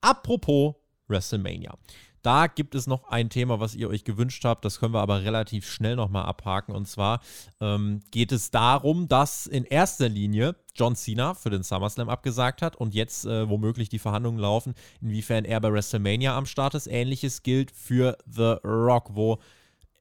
[0.00, 0.74] Apropos
[1.08, 1.76] WrestleMania.
[2.24, 4.64] Da gibt es noch ein Thema, was ihr euch gewünscht habt.
[4.64, 6.74] Das können wir aber relativ schnell nochmal abhaken.
[6.74, 7.20] Und zwar
[7.60, 12.76] ähm, geht es darum, dass in erster Linie John Cena für den SummerSlam abgesagt hat
[12.76, 16.86] und jetzt äh, womöglich die Verhandlungen laufen, inwiefern er bei WrestleMania am Start ist.
[16.86, 19.38] Ähnliches gilt für The Rock, wo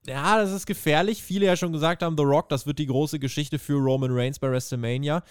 [0.08, 1.22] ja, das ist gefährlich.
[1.24, 4.40] Viele ja schon gesagt haben, The Rock, das wird die große Geschichte für Roman Reigns
[4.40, 5.24] bei WrestleMania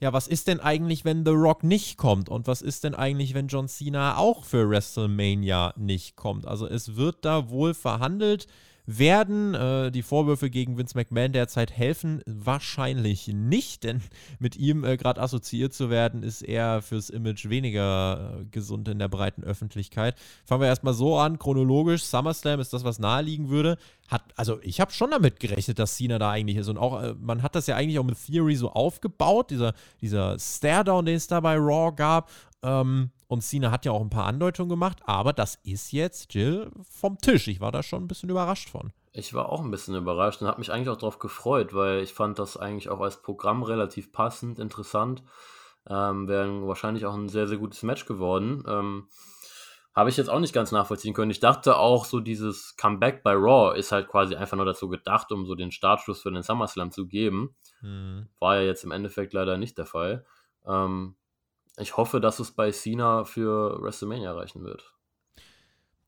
[0.00, 2.30] ja, was ist denn eigentlich, wenn The Rock nicht kommt?
[2.30, 6.46] Und was ist denn eigentlich, wenn John Cena auch für WrestleMania nicht kommt?
[6.46, 8.46] Also es wird da wohl verhandelt
[8.98, 12.22] werden äh, die Vorwürfe gegen Vince McMahon derzeit helfen?
[12.26, 14.02] Wahrscheinlich nicht, denn
[14.38, 18.98] mit ihm äh, gerade assoziiert zu werden, ist eher fürs Image weniger äh, gesund in
[18.98, 20.16] der breiten Öffentlichkeit.
[20.44, 23.78] Fangen wir erstmal so an, chronologisch, SummerSlam ist das, was naheliegen würde.
[24.08, 26.68] Hat, also ich habe schon damit gerechnet, dass Cena da eigentlich ist.
[26.68, 30.38] Und auch, äh, man hat das ja eigentlich auch mit Theory so aufgebaut, dieser, dieser
[30.38, 32.30] Stare-Down, den es da bei Raw gab.
[32.62, 36.68] Ähm, und Cena hat ja auch ein paar Andeutungen gemacht, aber das ist jetzt Jill
[36.82, 37.46] vom Tisch.
[37.46, 38.92] Ich war da schon ein bisschen überrascht von.
[39.12, 42.12] Ich war auch ein bisschen überrascht und habe mich eigentlich auch darauf gefreut, weil ich
[42.12, 45.22] fand das eigentlich auch als Programm relativ passend, interessant.
[45.88, 48.64] Ähm, Wäre wahrscheinlich auch ein sehr, sehr gutes Match geworden.
[48.66, 49.06] Ähm,
[49.94, 51.30] habe ich jetzt auch nicht ganz nachvollziehen können.
[51.30, 55.30] Ich dachte auch, so dieses Comeback bei Raw ist halt quasi einfach nur dazu gedacht,
[55.30, 57.54] um so den Startschuss für den SummerSlam zu geben.
[57.78, 58.28] Hm.
[58.40, 60.26] War ja jetzt im Endeffekt leider nicht der Fall.
[60.66, 61.14] Ähm,
[61.80, 64.94] ich hoffe, dass es bei Cena für WrestleMania reichen wird.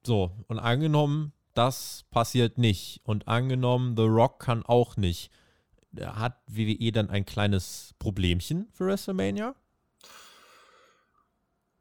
[0.04, 3.00] So, und angenommen, das passiert nicht.
[3.04, 5.30] Und angenommen, The Rock kann auch nicht.
[6.00, 9.54] Hat WWE dann ein kleines Problemchen für WrestleMania?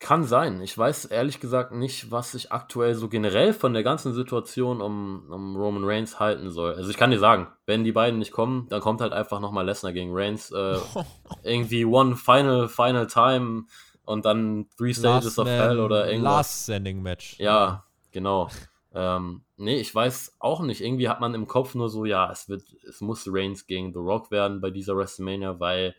[0.01, 0.61] Kann sein.
[0.61, 5.27] Ich weiß ehrlich gesagt nicht, was ich aktuell so generell von der ganzen Situation um,
[5.29, 6.73] um Roman Reigns halten soll.
[6.73, 9.63] Also ich kann dir sagen, wenn die beiden nicht kommen, dann kommt halt einfach nochmal
[9.63, 10.49] Lesnar gegen Reigns.
[10.49, 10.79] Äh,
[11.43, 13.65] irgendwie One Final, Final Time
[14.03, 16.33] und dann Three Stages of Hell oder irgendwas.
[16.33, 17.37] Last Sending Match.
[17.37, 18.49] Ja, genau.
[18.95, 20.81] ähm, nee, ich weiß auch nicht.
[20.81, 23.99] Irgendwie hat man im Kopf nur so, ja, es wird, es muss Reigns gegen The
[23.99, 25.93] Rock werden bei dieser WrestleMania, weil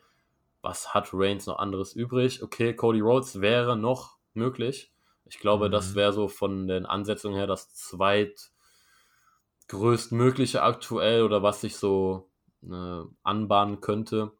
[0.63, 2.43] was hat Reigns noch anderes übrig?
[2.43, 4.93] Okay, Cody Rhodes wäre noch möglich.
[5.27, 5.73] Ich glaube, mhm.
[5.73, 12.31] das wäre so von den Ansetzungen her das zweitgrößtmögliche aktuell oder was sich so
[12.63, 14.33] äh, anbahnen könnte.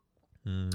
[0.45, 0.70] Mhm.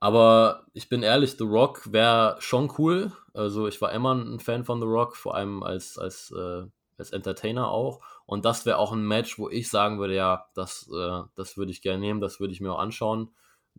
[0.00, 3.12] Aber ich bin ehrlich, The Rock wäre schon cool.
[3.34, 6.64] Also ich war immer ein Fan von The Rock, vor allem als, als, äh,
[6.98, 8.00] als Entertainer auch.
[8.26, 11.70] Und das wäre auch ein Match, wo ich sagen würde, ja, das, äh, das würde
[11.70, 13.30] ich gerne nehmen, das würde ich mir auch anschauen.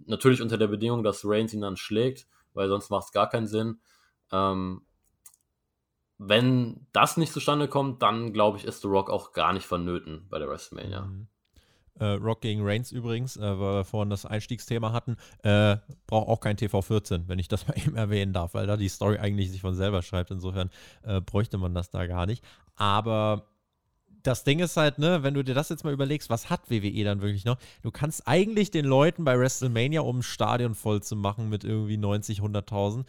[0.06, 3.48] Natürlich unter der Bedingung, dass Reigns ihn dann schlägt, weil sonst macht es gar keinen
[3.48, 3.80] Sinn.
[4.32, 4.82] Ähm,
[6.18, 10.26] wenn das nicht zustande kommt, dann glaube ich, ist The Rock auch gar nicht vonnöten
[10.30, 11.02] bei der WrestleMania.
[11.02, 11.28] Mhm.
[12.00, 15.78] Äh, Rock gegen Reigns übrigens, äh, weil wir vorhin das Einstiegsthema hatten, äh,
[16.08, 19.18] braucht auch kein TV14, wenn ich das mal eben erwähnen darf, weil da die Story
[19.18, 20.32] eigentlich sich von selber schreibt.
[20.32, 20.70] Insofern
[21.04, 22.44] äh, bräuchte man das da gar nicht.
[22.76, 23.53] Aber
[24.24, 27.04] das Ding ist halt, ne, wenn du dir das jetzt mal überlegst, was hat WWE
[27.04, 27.58] dann wirklich noch?
[27.82, 31.98] Du kannst eigentlich den Leuten bei WrestleMania, um ein Stadion voll zu machen mit irgendwie
[31.98, 33.04] 90, 100.000,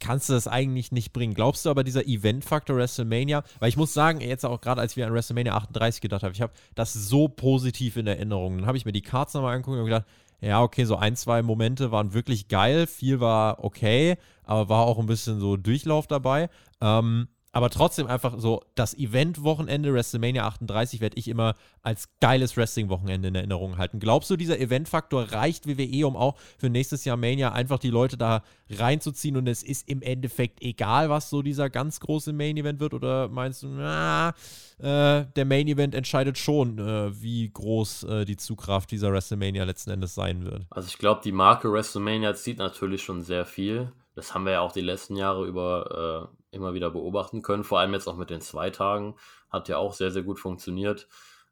[0.00, 1.34] kannst du das eigentlich nicht bringen.
[1.34, 5.06] Glaubst du aber, dieser Event-Faktor WrestleMania, weil ich muss sagen, jetzt auch gerade als wir
[5.06, 8.58] an WrestleMania 38 gedacht haben, ich habe das so positiv in Erinnerung.
[8.58, 10.06] Dann habe ich mir die Cards nochmal angeguckt und gedacht,
[10.40, 15.00] ja, okay, so ein, zwei Momente waren wirklich geil, viel war okay, aber war auch
[15.00, 16.48] ein bisschen so Durchlauf dabei.
[16.80, 23.28] Ähm, aber trotzdem einfach so, das Event-Wochenende WrestleMania 38 werde ich immer als geiles Wrestling-Wochenende
[23.28, 24.00] in Erinnerung halten.
[24.00, 28.16] Glaubst du, dieser Event-Faktor reicht WWE, um auch für nächstes Jahr Mania einfach die Leute
[28.16, 32.94] da reinzuziehen und es ist im Endeffekt egal, was so dieser ganz große Main-Event wird?
[32.94, 34.30] Oder meinst du, na,
[34.78, 40.14] äh, der Main-Event entscheidet schon, äh, wie groß äh, die Zugkraft dieser WrestleMania letzten Endes
[40.14, 40.66] sein wird?
[40.70, 43.92] Also ich glaube, die Marke WrestleMania zieht natürlich schon sehr viel.
[44.14, 47.64] Das haben wir ja auch die letzten Jahre über äh, immer wieder beobachten können.
[47.64, 49.14] Vor allem jetzt auch mit den zwei Tagen.
[49.50, 51.08] Hat ja auch sehr, sehr gut funktioniert.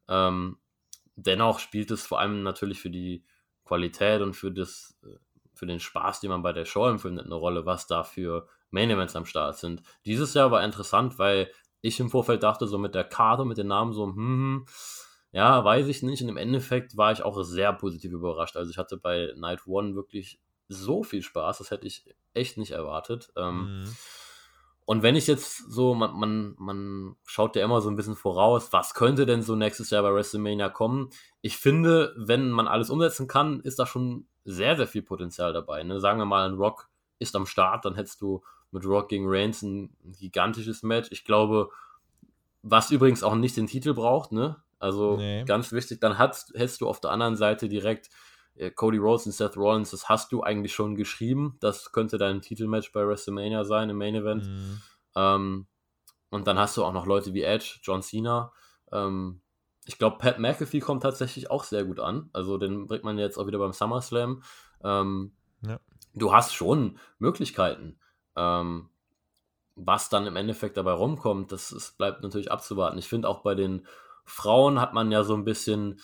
[0.09, 0.59] Ähm,
[1.17, 3.25] dennoch spielt es vor allem natürlich für die
[3.65, 4.97] Qualität und für, das,
[5.57, 8.91] für den Spaß, den man bei der Show empfindet, eine Rolle, was da für Main
[8.91, 9.83] Events am Start sind.
[10.05, 11.51] Dieses Jahr war interessant, weil
[11.81, 14.67] ich im Vorfeld dachte, so mit der Karte, mit den Namen, so, hm, hm
[15.37, 16.23] ja, weiß ich nicht.
[16.23, 18.57] Und im Endeffekt war ich auch sehr positiv überrascht.
[18.57, 22.71] Also ich hatte bei Night One wirklich so viel Spaß, das hätte ich echt nicht
[22.71, 23.31] erwartet.
[23.37, 23.97] Ähm, mhm.
[24.87, 28.73] Und wenn ich jetzt so, man, man, man schaut ja immer so ein bisschen voraus,
[28.73, 31.11] was könnte denn so nächstes Jahr bei WrestleMania kommen?
[31.43, 35.83] Ich finde, wenn man alles umsetzen kann, ist da schon sehr, sehr viel Potenzial dabei.
[35.83, 36.01] Ne?
[36.01, 36.89] Sagen wir mal, ein Rock
[37.19, 41.09] ist am Start, dann hättest du mit Rock gegen Reigns ein gigantisches Match.
[41.11, 41.71] Ich glaube,
[42.63, 44.57] was übrigens auch nicht den Titel braucht, ne?
[44.79, 45.45] Also nee.
[45.45, 48.11] ganz wichtig, dann hast, hättest du auf der anderen Seite direkt
[48.57, 51.57] äh, Cody Rhodes und Seth Rollins, das hast du eigentlich schon geschrieben.
[51.61, 54.47] Das könnte dein Titelmatch bei WrestleMania sein im Main Event.
[54.47, 54.83] Mhm.
[55.15, 55.67] Ähm,
[56.31, 58.53] und dann hast du auch noch Leute wie Edge, John Cena.
[58.93, 59.41] Ähm,
[59.87, 62.29] ich glaube, Pat McAfee kommt tatsächlich auch sehr gut an.
[62.33, 64.43] Also den bringt man jetzt auch wieder beim SummerSlam.
[64.85, 65.33] Ähm,
[65.63, 65.79] ja.
[66.15, 67.99] Du hast schon Möglichkeiten.
[68.37, 68.89] Ähm,
[69.77, 72.99] was dann im Endeffekt dabei rumkommt, das, das bleibt natürlich abzuwarten.
[72.99, 73.87] Ich finde auch bei den
[74.25, 76.01] Frauen hat man ja so ein bisschen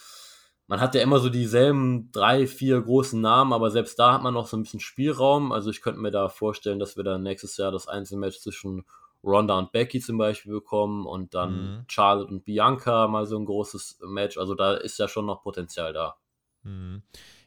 [0.73, 4.33] man hat ja immer so dieselben drei, vier großen Namen, aber selbst da hat man
[4.33, 5.53] noch so ein bisschen Spielraum.
[5.53, 8.87] Also ich könnte mir da vorstellen, dass wir dann nächstes Jahr das Einzelmatch zwischen
[9.25, 11.85] Ronda und Becky zum Beispiel bekommen und dann mhm.
[11.89, 14.39] Charlotte und Bianca mal so ein großes Match.
[14.39, 16.17] Also da ist ja schon noch Potenzial da.
[16.63, 17.03] Mhm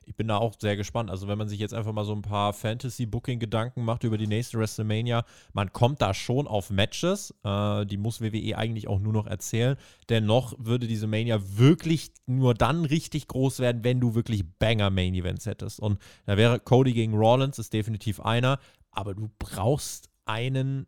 [0.06, 1.10] ich bin da auch sehr gespannt.
[1.10, 4.58] Also, wenn man sich jetzt einfach mal so ein paar Fantasy-Booking-Gedanken macht über die nächste
[4.60, 7.34] WrestleMania, man kommt da schon auf Matches.
[7.44, 9.76] Äh, die muss WWE eigentlich auch nur noch erzählen.
[10.10, 15.80] Dennoch würde diese Mania wirklich nur dann richtig groß werden, wenn du wirklich Banger-Main-Events hättest.
[15.80, 18.60] Und da wäre Cody gegen Rollins, ist definitiv einer.
[18.92, 20.88] Aber du brauchst einen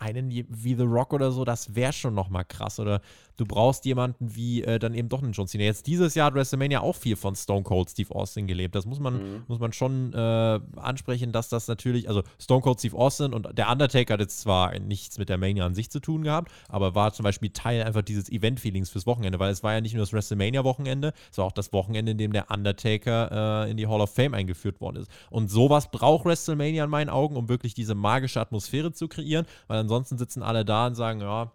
[0.00, 2.80] einen wie The Rock oder so, das wäre schon nochmal krass.
[2.80, 3.00] Oder
[3.36, 5.64] du brauchst jemanden wie äh, dann eben doch einen John Cena.
[5.64, 8.74] Jetzt dieses Jahr hat WrestleMania auch viel von Stone Cold Steve Austin gelebt.
[8.74, 9.42] Das muss man, mhm.
[9.48, 13.70] muss man schon äh, ansprechen, dass das natürlich, also Stone Cold Steve Austin und der
[13.70, 17.12] Undertaker hat jetzt zwar nichts mit der Mania an sich zu tun gehabt, aber war
[17.12, 20.12] zum Beispiel Teil einfach dieses Event-Feelings fürs Wochenende, weil es war ja nicht nur das
[20.12, 24.14] WrestleMania-Wochenende, es war auch das Wochenende, in dem der Undertaker äh, in die Hall of
[24.14, 25.10] Fame eingeführt worden ist.
[25.30, 29.78] Und sowas braucht WrestleMania in meinen Augen, um wirklich diese magische Atmosphäre zu kreieren, weil
[29.78, 31.52] dann ansonsten sitzen alle da und sagen, ja,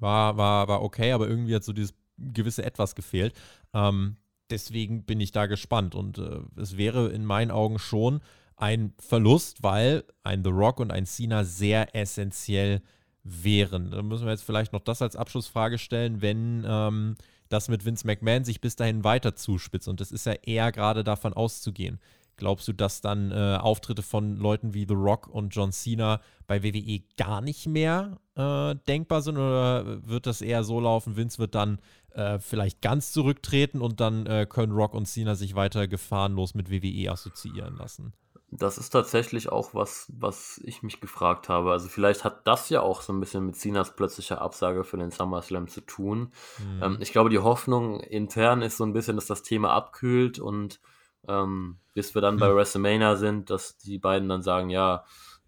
[0.00, 3.34] war, war, war okay, aber irgendwie hat so dieses gewisse Etwas gefehlt.
[3.72, 4.16] Ähm,
[4.50, 8.20] deswegen bin ich da gespannt und äh, es wäre in meinen Augen schon
[8.56, 12.82] ein Verlust, weil ein The Rock und ein Cena sehr essentiell
[13.22, 13.92] wären.
[13.92, 17.14] Da müssen wir jetzt vielleicht noch das als Abschlussfrage stellen, wenn ähm,
[17.48, 21.04] das mit Vince McMahon sich bis dahin weiter zuspitzt und das ist ja eher gerade
[21.04, 22.00] davon auszugehen.
[22.36, 26.62] Glaubst du, dass dann äh, Auftritte von Leuten wie The Rock und John Cena bei
[26.62, 29.36] WWE gar nicht mehr äh, denkbar sind?
[29.36, 31.78] Oder wird das eher so laufen, Vince wird dann
[32.10, 36.70] äh, vielleicht ganz zurücktreten und dann äh, können Rock und Cena sich weiter gefahrenlos mit
[36.70, 38.12] WWE assoziieren lassen?
[38.54, 41.72] Das ist tatsächlich auch was, was ich mich gefragt habe.
[41.72, 45.10] Also vielleicht hat das ja auch so ein bisschen mit Cenas plötzlicher Absage für den
[45.10, 46.32] SummerSlam zu tun.
[46.58, 46.82] Mhm.
[46.82, 50.80] Ähm, ich glaube, die Hoffnung intern ist so ein bisschen, dass das Thema abkühlt und
[51.28, 52.56] ähm, bis wir dann bei hm.
[52.56, 55.04] WrestleMania sind, dass die beiden dann sagen, ja,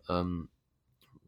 [0.09, 0.49] ähm,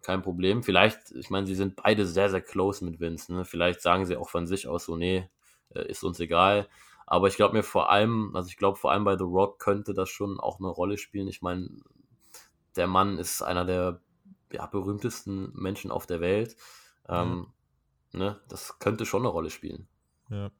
[0.02, 0.62] kein Problem.
[0.62, 3.34] Vielleicht, ich meine, sie sind beide sehr, sehr close mit Vince.
[3.34, 3.44] Ne?
[3.44, 5.28] Vielleicht sagen sie auch von sich aus so, nee,
[5.74, 6.68] äh, ist uns egal.
[7.06, 9.94] Aber ich glaube mir vor allem, also ich glaube vor allem bei The Rock könnte
[9.94, 11.28] das schon auch eine Rolle spielen.
[11.28, 11.70] Ich meine,
[12.76, 14.00] der Mann ist einer der
[14.52, 16.56] ja, berühmtesten Menschen auf der Welt.
[17.08, 17.48] Ähm,
[18.12, 18.18] ja.
[18.18, 18.40] ne?
[18.48, 19.88] Das könnte schon eine Rolle spielen.
[20.30, 20.50] Ja.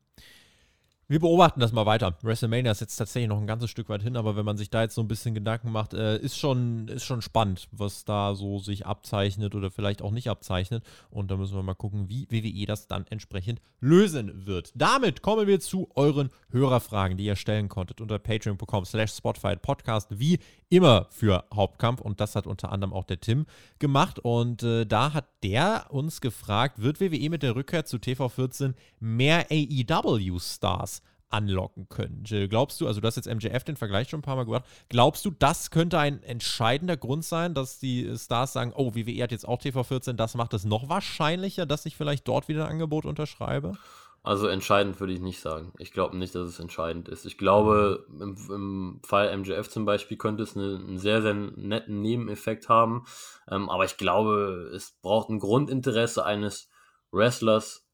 [1.08, 2.18] Wir beobachten das mal weiter.
[2.22, 4.82] WrestleMania ist jetzt tatsächlich noch ein ganzes Stück weit hin, aber wenn man sich da
[4.82, 8.58] jetzt so ein bisschen Gedanken macht, äh, ist, schon, ist schon spannend, was da so
[8.58, 10.82] sich abzeichnet oder vielleicht auch nicht abzeichnet.
[11.08, 14.72] Und da müssen wir mal gucken, wie WWE das dann entsprechend lösen wird.
[14.74, 20.18] Damit kommen wir zu euren Hörerfragen, die ihr stellen konntet unter patreon.com slash Spotify Podcast,
[20.18, 20.40] wie
[20.70, 22.00] immer für Hauptkampf.
[22.00, 23.46] Und das hat unter anderem auch der Tim
[23.78, 24.18] gemacht.
[24.18, 29.46] Und äh, da hat der uns gefragt, wird WWE mit der Rückkehr zu TV14 mehr
[29.52, 30.95] AEW-Stars
[31.36, 32.22] anlocken können.
[32.24, 34.64] Jill, glaubst du, also du hast jetzt MJF den Vergleich schon ein paar Mal gemacht,
[34.88, 39.32] glaubst du, das könnte ein entscheidender Grund sein, dass die Stars sagen, oh, WWE hat
[39.32, 43.04] jetzt auch TV14, das macht es noch wahrscheinlicher, dass ich vielleicht dort wieder ein Angebot
[43.04, 43.74] unterschreibe?
[44.22, 45.72] Also entscheidend würde ich nicht sagen.
[45.78, 47.26] Ich glaube nicht, dass es entscheidend ist.
[47.26, 52.02] Ich glaube, im, im Fall MJF zum Beispiel könnte es eine, einen sehr, sehr netten
[52.02, 53.04] Nebeneffekt haben.
[53.48, 56.68] Ähm, aber ich glaube, es braucht ein Grundinteresse eines
[57.12, 57.85] Wrestlers,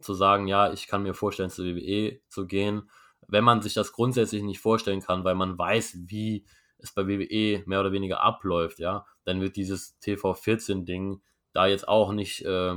[0.00, 2.90] zu sagen, ja, ich kann mir vorstellen, zur WWE zu gehen,
[3.26, 6.46] wenn man sich das grundsätzlich nicht vorstellen kann, weil man weiß, wie
[6.78, 11.20] es bei WWE mehr oder weniger abläuft, ja, dann wird dieses TV14-Ding
[11.52, 12.74] da jetzt auch nicht äh,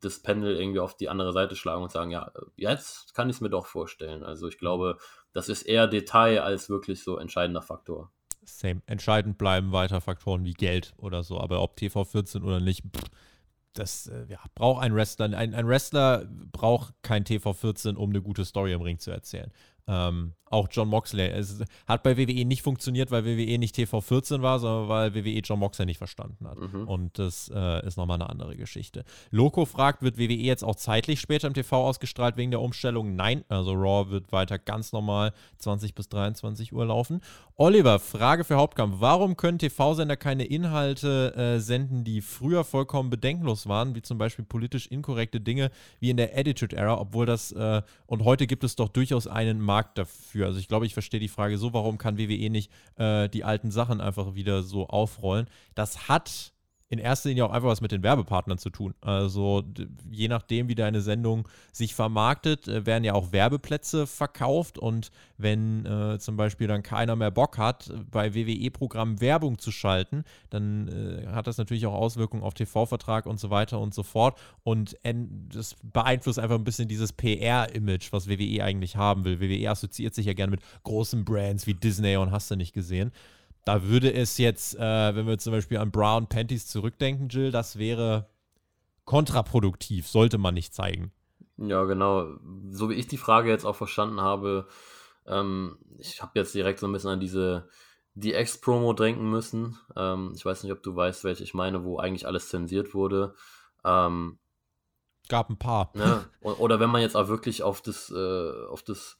[0.00, 3.40] das Pendel irgendwie auf die andere Seite schlagen und sagen, ja, jetzt kann ich es
[3.40, 4.22] mir doch vorstellen.
[4.22, 4.98] Also ich glaube,
[5.32, 8.12] das ist eher Detail als wirklich so entscheidender Faktor.
[8.44, 8.82] Same.
[8.86, 13.04] Entscheidend bleiben weiter Faktoren wie Geld oder so, aber ob TV14 oder nicht, pff,
[13.78, 15.36] das äh, ja, braucht ein Wrestler.
[15.36, 19.50] Ein, ein Wrestler braucht kein TV14, um eine gute Story im Ring zu erzählen.
[19.86, 21.28] Ähm, auch John Moxley.
[21.28, 25.58] Es hat bei WWE nicht funktioniert, weil WWE nicht TV14 war, sondern weil WWE John
[25.58, 26.58] Moxley nicht verstanden hat.
[26.58, 26.86] Mhm.
[26.86, 29.04] Und das äh, ist nochmal eine andere Geschichte.
[29.30, 33.16] Loco fragt, wird WWE jetzt auch zeitlich später im TV ausgestrahlt wegen der Umstellung?
[33.16, 37.20] Nein, also Raw wird weiter ganz normal 20 bis 23 Uhr laufen.
[37.56, 38.96] Oliver, Frage für Hauptkampf.
[39.00, 44.44] Warum können TV-Sender keine Inhalte äh, senden, die früher vollkommen bedenkenlos waren, wie zum Beispiel
[44.44, 48.76] politisch inkorrekte Dinge wie in der Attitude Era, obwohl das, äh, und heute gibt es
[48.76, 50.46] doch durchaus einen Markt dafür für.
[50.46, 53.70] Also ich glaube, ich verstehe die Frage so, warum kann WWE nicht äh, die alten
[53.70, 55.46] Sachen einfach wieder so aufrollen?
[55.74, 56.52] Das hat
[56.88, 58.94] in erster Linie auch einfach was mit den Werbepartnern zu tun.
[59.00, 59.64] Also
[60.10, 65.84] je nachdem, wie deine Sendung sich vermarktet, äh, werden ja auch Werbeplätze verkauft und wenn
[65.84, 71.26] äh, zum Beispiel dann keiner mehr Bock hat, bei WWE-Programmen Werbung zu schalten, dann äh,
[71.28, 74.96] hat das natürlich auch Auswirkungen auf TV-Vertrag und so weiter und so fort und
[75.52, 79.40] das beeinflusst einfach ein bisschen dieses PR-Image, was WWE eigentlich haben will.
[79.40, 83.12] WWE assoziiert sich ja gerne mit großen Brands wie Disney und hast du nicht gesehen.
[83.66, 87.78] Da würde es jetzt, äh, wenn wir zum Beispiel an Brown Panties zurückdenken, Jill, das
[87.78, 88.30] wäre
[89.04, 91.10] kontraproduktiv, sollte man nicht zeigen.
[91.56, 92.28] Ja, genau.
[92.70, 94.68] So wie ich die Frage jetzt auch verstanden habe,
[95.26, 97.68] ähm, ich habe jetzt direkt so ein bisschen an diese
[98.14, 99.76] DX-Promo denken müssen.
[99.96, 103.34] Ähm, ich weiß nicht, ob du weißt, welche ich meine, wo eigentlich alles zensiert wurde.
[103.84, 104.38] Ähm,
[105.28, 105.90] Gab ein paar.
[105.94, 106.24] Ne?
[106.40, 109.18] Oder wenn man jetzt auch wirklich auf das, äh, auf das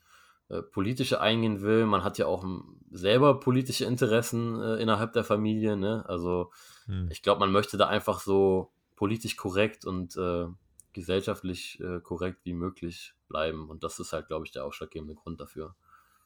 [0.48, 1.86] äh, politische eingehen will.
[1.86, 2.44] Man hat ja auch
[2.90, 5.76] selber politische Interessen äh, innerhalb der Familie.
[5.76, 6.04] Ne?
[6.08, 6.50] Also
[6.86, 7.08] hm.
[7.10, 10.46] ich glaube, man möchte da einfach so politisch korrekt und äh,
[10.92, 13.68] gesellschaftlich äh, korrekt wie möglich bleiben.
[13.68, 15.74] Und das ist halt, glaube ich, der ausschlaggebende Grund dafür.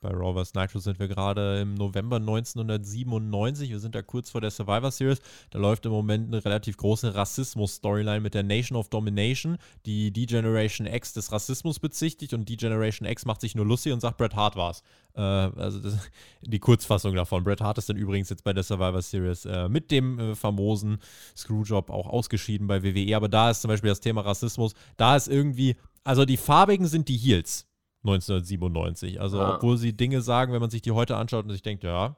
[0.03, 0.55] Bei vs.
[0.55, 3.69] Nitro sind wir gerade im November 1997.
[3.69, 5.21] Wir sind da kurz vor der Survivor Series.
[5.51, 10.87] Da läuft im Moment eine relativ große Rassismus-Storyline mit der Nation of Domination, die D-Generation
[10.87, 14.57] X des Rassismus bezichtigt und D-Generation X macht sich nur lustig und sagt, Bret Hart
[14.57, 14.83] war's.
[15.15, 15.99] Äh, also das,
[16.41, 17.45] die Kurzfassung davon.
[17.45, 20.99] Bret Hart ist dann übrigens jetzt bei der Survivor Series äh, mit dem äh, famosen
[21.37, 23.15] Screwjob auch ausgeschieden bei WWE.
[23.15, 24.73] Aber da ist zum Beispiel das Thema Rassismus.
[24.97, 27.70] Da ist irgendwie, also die Farbigen sind die Heels
[28.03, 29.21] 1997.
[29.21, 29.57] Also, ja.
[29.57, 32.17] obwohl sie Dinge sagen, wenn man sich die heute anschaut und sich denkt, ja,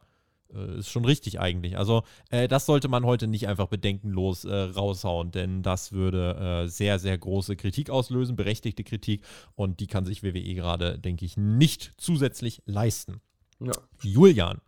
[0.55, 1.77] äh, ist schon richtig eigentlich.
[1.77, 6.69] Also, äh, das sollte man heute nicht einfach bedenkenlos äh, raushauen, denn das würde äh,
[6.69, 9.25] sehr, sehr große Kritik auslösen, berechtigte Kritik,
[9.55, 13.21] und die kann sich WWE gerade, denke ich, nicht zusätzlich leisten.
[13.61, 13.73] Ja.
[14.03, 14.61] Julian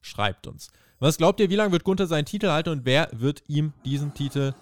[0.00, 0.70] schreibt uns.
[1.00, 4.14] Was glaubt ihr, wie lange wird Gunther seinen Titel halten und wer wird ihm diesen
[4.14, 4.54] Titel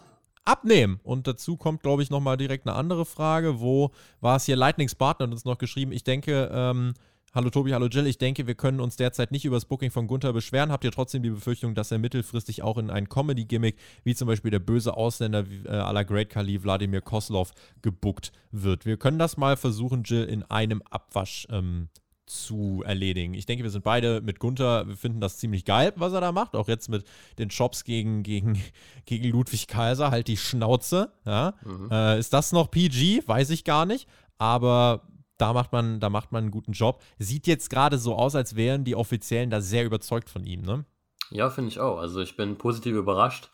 [0.47, 1.01] abnehmen.
[1.03, 3.61] Und dazu kommt, glaube ich, nochmal direkt eine andere Frage.
[3.61, 3.91] Wo
[4.21, 4.57] war es hier?
[4.57, 5.93] Lightning Spartan hat uns noch geschrieben.
[5.93, 6.95] Ich denke, ähm,
[7.35, 8.07] hallo Tobi, hallo Jill.
[8.07, 10.73] Ich denke, wir können uns derzeit nicht über das Booking von Gunther beschweren.
[10.73, 14.51] Habt ihr trotzdem die Befürchtung, dass er mittelfristig auch in ein Comedy-Gimmick, wie zum Beispiel
[14.51, 18.87] der böse Ausländer äh, à la Great Kali Wladimir Koslov, gebuckt wird?
[18.87, 21.89] Wir können das mal versuchen, Jill, in einem Abwasch ähm,
[22.27, 23.35] zu erledigen.
[23.35, 26.33] Ich denke, wir sind beide mit Gunther, wir finden das ziemlich geil, was er da
[26.33, 26.57] macht.
[26.57, 27.05] Auch jetzt mit
[27.39, 28.61] den Shops gegen, gegen,
[29.07, 31.13] gegen Ludwig Kaiser, halt die Schnauze.
[31.25, 31.55] Ja.
[31.65, 31.89] Mhm.
[31.91, 33.27] Äh, ist das noch PG?
[33.27, 34.09] Weiß ich gar nicht.
[34.39, 35.03] Aber
[35.39, 37.03] da macht man, da macht man einen guten Job.
[37.19, 40.85] Sieht jetzt gerade so aus, als wären die Offiziellen da sehr überzeugt von ihm, ne?
[41.31, 41.99] Ja, finde ich auch.
[41.99, 43.51] Also ich bin positiv überrascht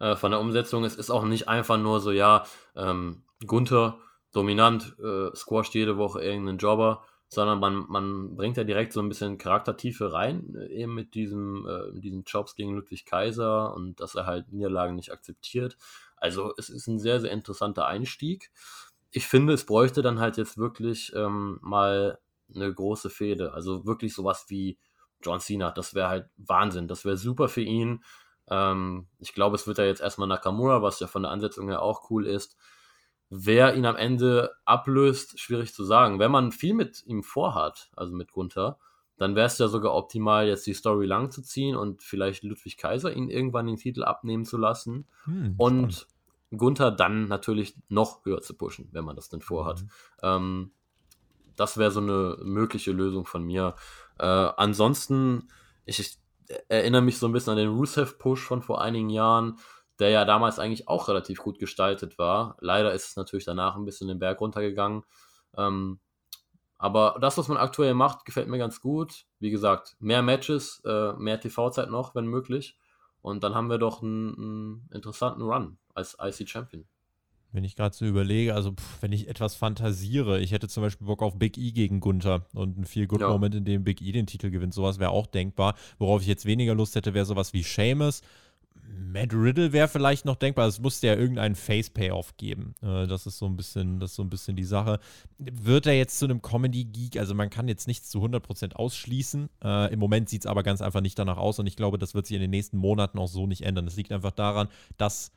[0.00, 0.84] äh, von der Umsetzung.
[0.84, 2.44] Es ist auch nicht einfach nur so, ja,
[2.74, 3.98] ähm, Gunther
[4.32, 9.08] dominant, äh, squasht jede Woche irgendeinen Jobber sondern man, man bringt ja direkt so ein
[9.08, 14.14] bisschen Charaktertiefe rein, äh, eben mit diesem, äh, diesen Jobs gegen Ludwig Kaiser und dass
[14.14, 15.76] er halt Niederlagen nicht akzeptiert.
[16.16, 18.50] Also es ist ein sehr, sehr interessanter Einstieg.
[19.10, 22.18] Ich finde, es bräuchte dann halt jetzt wirklich ähm, mal
[22.54, 23.52] eine große Fehde.
[23.54, 24.78] Also wirklich sowas wie
[25.22, 25.70] John Cena.
[25.70, 26.88] Das wäre halt Wahnsinn.
[26.88, 28.04] Das wäre super für ihn.
[28.48, 31.82] Ähm, ich glaube, es wird ja jetzt erstmal Nakamura, was ja von der Ansetzung her
[31.82, 32.56] auch cool ist.
[33.28, 36.18] Wer ihn am Ende ablöst, schwierig zu sagen.
[36.18, 38.78] Wenn man viel mit ihm vorhat, also mit Gunther,
[39.16, 42.76] dann wäre es ja sogar optimal, jetzt die Story lang zu ziehen und vielleicht Ludwig
[42.76, 46.06] Kaiser ihn irgendwann den Titel abnehmen zu lassen hm, und spannend.
[46.56, 49.82] Gunther dann natürlich noch höher zu pushen, wenn man das denn vorhat.
[49.82, 49.88] Mhm.
[50.22, 50.70] Ähm,
[51.56, 53.74] das wäre so eine mögliche Lösung von mir.
[54.18, 55.48] Äh, ansonsten,
[55.86, 56.18] ich, ich,
[56.68, 59.58] erinnere mich so ein bisschen an den Rusev-Push von vor einigen Jahren
[59.98, 62.56] der ja damals eigentlich auch relativ gut gestaltet war.
[62.60, 65.04] Leider ist es natürlich danach ein bisschen den Berg runtergegangen.
[65.56, 66.00] Ähm,
[66.78, 69.24] aber das, was man aktuell macht, gefällt mir ganz gut.
[69.38, 72.78] Wie gesagt, mehr Matches, äh, mehr TV-Zeit noch, wenn möglich.
[73.22, 76.84] Und dann haben wir doch einen, einen interessanten Run als IC Champion.
[77.52, 81.06] Wenn ich gerade so überlege, also pff, wenn ich etwas fantasiere, ich hätte zum Beispiel
[81.06, 83.28] Bock auf Big E gegen Gunther und ein viel Good ja.
[83.28, 84.74] Moment, in dem Big E den Titel gewinnt.
[84.74, 85.74] Sowas wäre auch denkbar.
[85.98, 88.20] Worauf ich jetzt weniger Lust hätte, wäre sowas wie Seamus.
[89.16, 90.66] Matt Riddle wäre vielleicht noch denkbar.
[90.66, 92.74] Es musste ja irgendeinen Face-Payoff geben.
[92.82, 95.00] Äh, das ist so ein bisschen, das so ein bisschen die Sache.
[95.38, 97.18] Wird er jetzt zu einem Comedy-Geek?
[97.18, 99.48] Also man kann jetzt nichts zu 100% ausschließen.
[99.64, 102.14] Äh, Im Moment sieht es aber ganz einfach nicht danach aus und ich glaube, das
[102.14, 103.86] wird sich in den nächsten Monaten auch so nicht ändern.
[103.86, 104.68] Das liegt einfach daran,
[104.98, 105.32] dass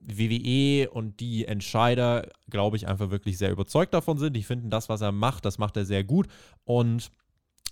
[0.00, 4.34] WWE und die Entscheider, glaube ich, einfach wirklich sehr überzeugt davon sind.
[4.34, 6.28] Die finden das, was er macht, das macht er sehr gut.
[6.64, 7.10] Und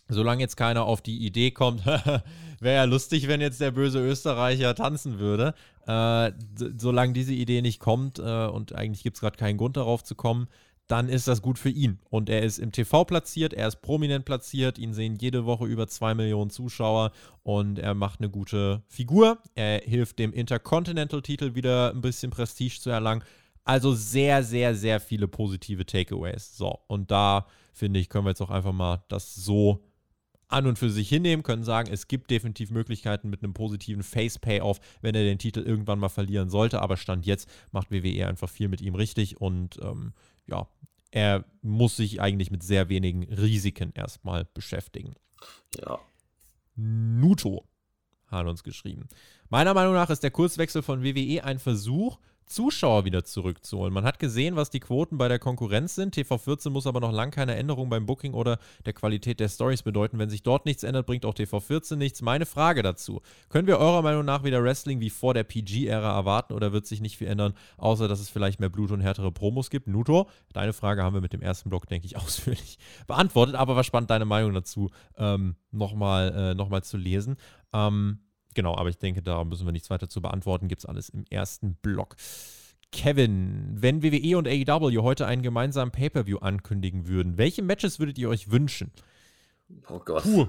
[0.08, 1.84] solange jetzt keiner auf die Idee kommt,
[2.60, 5.54] wäre ja lustig, wenn jetzt der böse Österreicher tanzen würde.
[5.86, 6.32] Äh,
[6.76, 10.14] solange diese Idee nicht kommt äh, und eigentlich gibt es gerade keinen Grund darauf zu
[10.14, 10.48] kommen,
[10.86, 11.98] dann ist das gut für ihn.
[12.10, 15.86] Und er ist im TV platziert, er ist prominent platziert, ihn sehen jede Woche über
[15.88, 19.38] zwei Millionen Zuschauer und er macht eine gute Figur.
[19.54, 23.24] Er hilft dem Intercontinental-Titel wieder ein bisschen Prestige zu erlangen.
[23.64, 26.56] Also sehr, sehr, sehr viele positive Takeaways.
[26.56, 29.82] So, und da finde ich, können wir jetzt auch einfach mal das so
[30.54, 34.80] an und für sich hinnehmen, können sagen, es gibt definitiv Möglichkeiten mit einem positiven Face-Payoff,
[35.02, 36.80] wenn er den Titel irgendwann mal verlieren sollte.
[36.80, 40.12] Aber Stand jetzt macht WWE einfach viel mit ihm richtig und ähm,
[40.46, 40.68] ja,
[41.10, 45.14] er muss sich eigentlich mit sehr wenigen Risiken erstmal beschäftigen.
[45.78, 45.98] Ja.
[46.76, 47.64] Nuto
[48.26, 49.08] hat uns geschrieben.
[49.48, 53.92] Meiner Meinung nach ist der Kurswechsel von WWE ein Versuch, Zuschauer wieder zurückzuholen.
[53.92, 56.16] Man hat gesehen, was die Quoten bei der Konkurrenz sind.
[56.16, 60.18] TV14 muss aber noch lang keine Änderung beim Booking oder der Qualität der Stories bedeuten.
[60.18, 62.22] Wenn sich dort nichts ändert, bringt auch TV14 nichts.
[62.22, 66.52] Meine Frage dazu: Können wir eurer Meinung nach wieder Wrestling wie vor der PG-Ära erwarten
[66.52, 69.70] oder wird sich nicht viel ändern, außer dass es vielleicht mehr Blut und härtere Promos
[69.70, 69.86] gibt?
[69.86, 73.84] Nuto, deine Frage haben wir mit dem ersten Block, denke ich, ausführlich beantwortet, aber war
[73.84, 77.36] spannend, deine Meinung dazu ähm, nochmal äh, noch zu lesen.
[77.72, 78.18] Ähm,
[78.54, 80.68] Genau, aber ich denke, da müssen wir nichts weiter zu beantworten.
[80.68, 82.16] Gibt es alles im ersten Block.
[82.92, 88.28] Kevin, wenn WWE und AEW heute einen gemeinsamen Pay-Per-View ankündigen würden, welche Matches würdet ihr
[88.28, 88.92] euch wünschen?
[89.88, 90.22] Oh Gott.
[90.22, 90.46] Puh.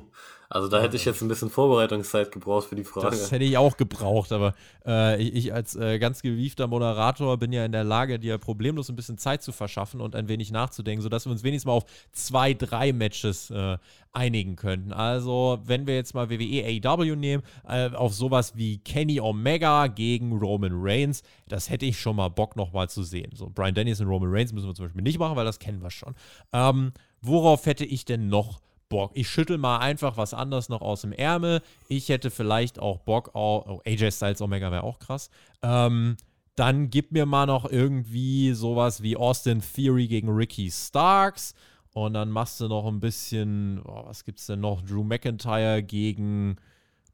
[0.49, 3.09] Also da hätte ich jetzt ein bisschen Vorbereitungszeit gebraucht für die Frage.
[3.09, 4.53] Das hätte ich auch gebraucht, aber
[4.85, 8.95] äh, ich als äh, ganz gewiefter Moderator bin ja in der Lage, dir problemlos ein
[8.95, 12.53] bisschen Zeit zu verschaffen und ein wenig nachzudenken, sodass wir uns wenigstens mal auf zwei,
[12.53, 13.77] drei Matches äh,
[14.13, 14.93] einigen könnten.
[14.93, 20.37] Also, wenn wir jetzt mal WWE AEW nehmen, äh, auf sowas wie Kenny Omega gegen
[20.37, 23.31] Roman Reigns, das hätte ich schon mal Bock nochmal zu sehen.
[23.35, 25.81] So, Brian Dennis und Roman Reigns müssen wir zum Beispiel nicht machen, weil das kennen
[25.81, 26.15] wir schon.
[26.53, 28.74] Ähm, worauf hätte ich denn noch Bock.
[29.13, 31.61] Ich schüttel mal einfach was anderes noch aus dem Ärmel.
[31.87, 33.65] Ich hätte vielleicht auch Bock auf.
[33.67, 35.29] Oh, AJ Styles Omega wäre auch krass.
[35.61, 36.17] Ähm,
[36.55, 41.53] dann gib mir mal noch irgendwie sowas wie Austin Theory gegen Ricky Starks.
[41.93, 44.81] Und dann machst du noch ein bisschen, oh, was gibt's denn noch?
[44.81, 46.57] Drew McIntyre gegen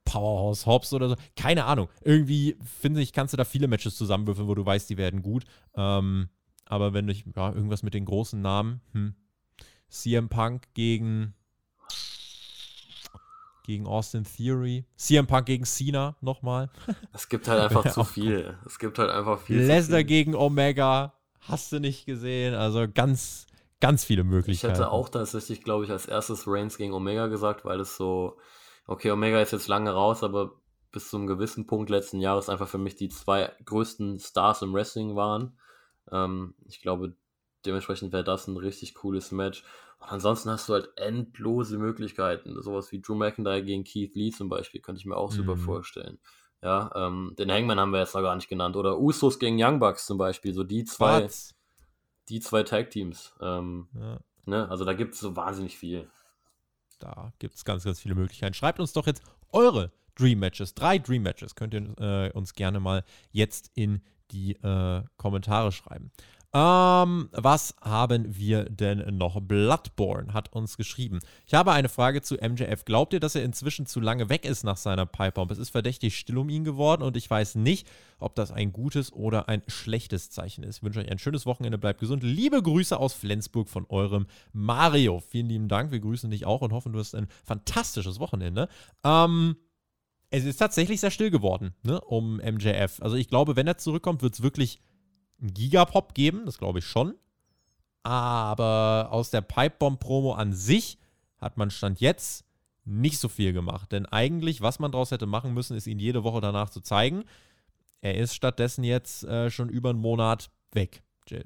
[0.06, 1.16] Powerhouse Hobbs oder so.
[1.36, 1.88] Keine Ahnung.
[2.04, 5.46] Irgendwie, finde ich, kannst du da viele Matches zusammenwürfeln, wo du weißt, die werden gut.
[5.76, 6.30] Ähm,
[6.66, 9.16] aber wenn ich, ja, irgendwas mit den großen Namen, hm.
[9.90, 11.34] CM Punk gegen
[13.64, 14.86] gegen Austin Theory.
[14.95, 16.70] CM Punk gegen Cena nochmal.
[17.14, 18.57] Es gibt halt einfach zu viel.
[18.66, 19.62] Es gibt halt einfach viel.
[19.62, 21.14] Lesnar gegen Omega.
[21.41, 22.53] Hast du nicht gesehen?
[22.53, 23.47] Also ganz,
[23.80, 24.74] ganz viele Möglichkeiten.
[24.74, 28.38] Ich hätte auch tatsächlich, glaube ich, als erstes Reigns gegen Omega gesagt, weil es so,
[28.88, 32.68] okay, Omega ist jetzt lange raus, aber bis zu einem gewissen Punkt letzten Jahres einfach
[32.68, 35.57] für mich die zwei größten Stars im Wrestling waren.
[36.12, 37.16] Ähm, ich glaube,
[37.66, 39.64] dementsprechend wäre das ein richtig cooles Match.
[40.02, 42.60] Und ansonsten hast du halt endlose Möglichkeiten.
[42.62, 45.60] Sowas wie Drew McIntyre gegen Keith Lee zum Beispiel, könnte ich mir auch super mhm.
[45.60, 46.20] vorstellen.
[46.64, 48.76] Ja, ähm, den Hangman haben wir jetzt noch gar nicht genannt.
[48.76, 50.54] Oder Usos gegen Young Bucks zum Beispiel.
[50.54, 51.56] So die zwei, Was?
[52.30, 53.36] die zwei Tag-Teams.
[53.41, 54.20] Ähm, ja.
[54.45, 54.70] ne?
[54.70, 56.10] Also da gibt es so wahnsinnig viel.
[56.99, 58.54] Da gibt es ganz, ganz viele Möglichkeiten.
[58.54, 60.74] Schreibt uns doch jetzt eure Dream Matches.
[60.74, 66.12] Drei Dream Matches könnt ihr äh, uns gerne mal jetzt in die äh, Kommentare schreiben.
[66.54, 69.39] Ähm, was haben wir denn noch?
[69.39, 71.20] Bloodborne hat uns geschrieben.
[71.47, 72.84] Ich habe eine Frage zu MJF.
[72.84, 75.49] Glaubt ihr, dass er inzwischen zu lange weg ist nach seiner Pipebomb?
[75.52, 77.88] Es ist verdächtig still um ihn geworden und ich weiß nicht,
[78.20, 80.78] ob das ein gutes oder ein schlechtes Zeichen ist.
[80.78, 82.22] Ich wünsche euch ein schönes Wochenende, bleibt gesund.
[82.22, 85.22] Liebe Grüße aus Flensburg von eurem Mario.
[85.22, 85.91] Vielen lieben Dank.
[85.91, 88.68] Wir grüßen dich auch und hoffen, du hast ein fantastisches Wochenende.
[89.06, 89.56] Ähm,
[90.32, 93.02] es ist tatsächlich sehr still geworden, ne, um MJF.
[93.02, 94.82] Also ich glaube, wenn er zurückkommt, wird es wirklich
[95.42, 97.16] einen Gigapop geben, das glaube ich schon.
[98.04, 100.98] Aber aus der Pipebomb-Promo an sich
[101.38, 102.46] hat man Stand jetzt
[102.86, 103.92] nicht so viel gemacht.
[103.92, 107.24] Denn eigentlich, was man daraus hätte machen müssen, ist ihn jede Woche danach zu zeigen.
[108.02, 111.46] Er ist stattdessen jetzt äh, schon über einen Monat weg, Jill.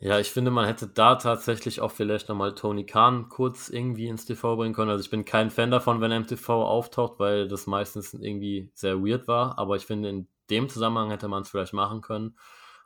[0.00, 4.24] Ja, ich finde, man hätte da tatsächlich auch vielleicht nochmal Tony Khan kurz irgendwie ins
[4.24, 4.90] TV bringen können.
[4.90, 8.68] Also ich bin kein Fan davon, wenn er im TV auftaucht, weil das meistens irgendwie
[8.74, 9.60] sehr weird war.
[9.60, 12.36] Aber ich finde, in dem Zusammenhang hätte man es vielleicht machen können.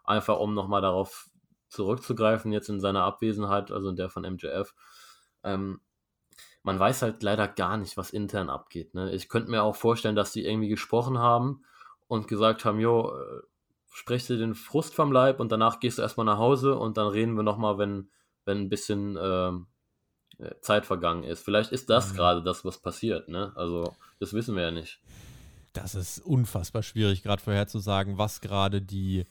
[0.04, 1.28] Einfach um nochmal darauf
[1.68, 4.74] zurückzugreifen, jetzt in seiner Abwesenheit, also in der von MJF.
[5.42, 5.80] Ähm,
[6.62, 8.94] man weiß halt leider gar nicht, was intern abgeht.
[8.94, 9.12] Ne?
[9.12, 11.64] Ich könnte mir auch vorstellen, dass die irgendwie gesprochen haben
[12.08, 13.42] und gesagt haben, jo, äh,
[13.92, 17.06] sprech dir den Frust vom Leib und danach gehst du erstmal nach Hause und dann
[17.06, 18.10] reden wir nochmal, wenn,
[18.44, 19.68] wenn ein bisschen ähm,
[20.38, 21.44] äh, Zeit vergangen ist.
[21.44, 22.16] Vielleicht ist das mhm.
[22.16, 23.52] gerade das, was passiert, ne?
[23.54, 25.00] Also, das wissen wir ja nicht.
[25.76, 29.24] Das ist unfassbar schwierig, gerade vorherzusagen, was gerade die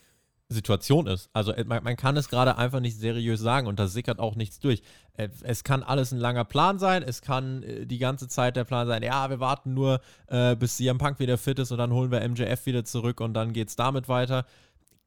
[0.48, 1.30] Situation ist.
[1.34, 4.36] Also äh, man, man, kann es gerade einfach nicht seriös sagen und da sickert auch
[4.36, 4.84] nichts durch.
[5.14, 8.86] Äh, es kann alles ein langer Plan sein, es kann die ganze Zeit der Plan
[8.88, 12.12] sein, ja, wir warten nur, äh, bis CM Punk wieder fit ist und dann holen
[12.12, 14.46] wir MJF wieder zurück und dann geht es damit weiter.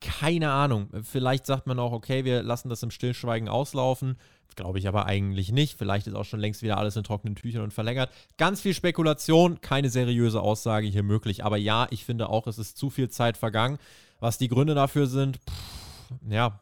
[0.01, 0.89] Keine Ahnung.
[1.03, 4.17] Vielleicht sagt man auch, okay, wir lassen das im Stillschweigen auslaufen.
[4.55, 5.79] Glaube ich aber eigentlich nicht.
[5.79, 8.11] Vielleicht ist auch schon längst wieder alles in trockenen Tüchern und verlängert.
[8.37, 11.45] Ganz viel Spekulation, keine seriöse Aussage hier möglich.
[11.45, 13.79] Aber ja, ich finde auch, es ist zu viel Zeit vergangen.
[14.21, 16.61] Was die Gründe dafür sind, pff, ja,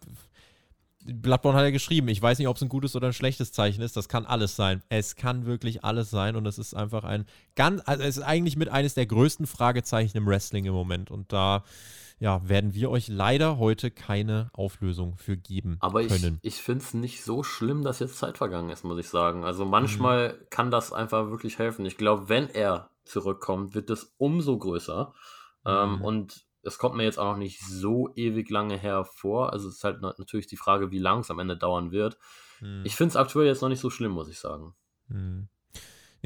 [1.06, 3.80] Bloodborne hat ja geschrieben, ich weiß nicht, ob es ein gutes oder ein schlechtes Zeichen
[3.80, 3.96] ist.
[3.96, 4.82] Das kann alles sein.
[4.88, 8.56] Es kann wirklich alles sein und es ist einfach ein ganz, also es ist eigentlich
[8.56, 11.10] mit eines der größten Fragezeichen im Wrestling im Moment.
[11.10, 11.62] Und da
[12.18, 16.38] ja, werden wir euch leider heute keine Auflösung für geben Aber können.
[16.42, 19.44] ich, ich finde es nicht so schlimm, dass jetzt Zeit vergangen ist, muss ich sagen.
[19.44, 20.46] Also manchmal mhm.
[20.50, 21.84] kann das einfach wirklich helfen.
[21.84, 25.12] Ich glaube, wenn er zurückkommt, wird es umso größer.
[25.66, 25.94] Ähm, mhm.
[25.96, 29.52] Ähm, und es kommt mir jetzt auch noch nicht so ewig lange hervor.
[29.52, 32.18] Also es ist halt natürlich die Frage, wie lang es am Ende dauern wird.
[32.60, 32.82] Mhm.
[32.84, 34.74] Ich finde es aktuell jetzt noch nicht so schlimm, muss ich sagen.
[35.08, 35.48] Mhm.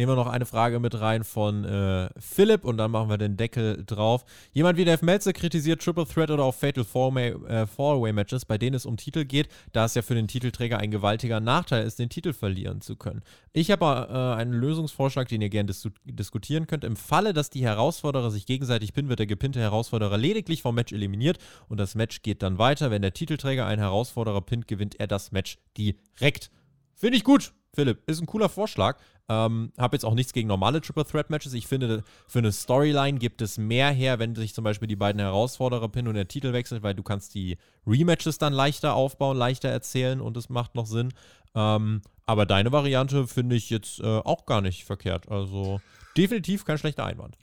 [0.00, 3.36] Nehmen wir noch eine Frage mit rein von äh, Philipp und dann machen wir den
[3.36, 4.24] Deckel drauf.
[4.50, 8.86] Jemand wie Dave Meltzer kritisiert Triple Threat oder auch Fatal äh, Four-Way-Matches, bei denen es
[8.86, 12.32] um Titel geht, da es ja für den Titelträger ein gewaltiger Nachteil ist, den Titel
[12.32, 13.20] verlieren zu können.
[13.52, 16.84] Ich habe äh, einen Lösungsvorschlag, den ihr gerne dis diskutieren könnt.
[16.84, 20.94] Im Falle, dass die Herausforderer sich gegenseitig pinnen, wird der gepinnte Herausforderer lediglich vom Match
[20.94, 21.36] eliminiert
[21.68, 22.90] und das Match geht dann weiter.
[22.90, 26.50] Wenn der Titelträger einen Herausforderer pinnt, gewinnt er das Match direkt.
[26.94, 27.52] Finde ich gut.
[27.74, 28.98] Philipp, ist ein cooler Vorschlag.
[29.28, 31.52] Ähm, habe jetzt auch nichts gegen normale Triple Threat Matches.
[31.52, 35.20] Ich finde, für eine Storyline gibt es mehr her, wenn sich zum Beispiel die beiden
[35.20, 37.56] Herausforderer pinnen und der Titel wechselt, weil du kannst die
[37.86, 41.12] Rematches dann leichter aufbauen, leichter erzählen und es macht noch Sinn.
[41.54, 45.28] Ähm, aber deine Variante finde ich jetzt äh, auch gar nicht verkehrt.
[45.28, 45.80] Also
[46.16, 47.38] definitiv kein schlechter Einwand.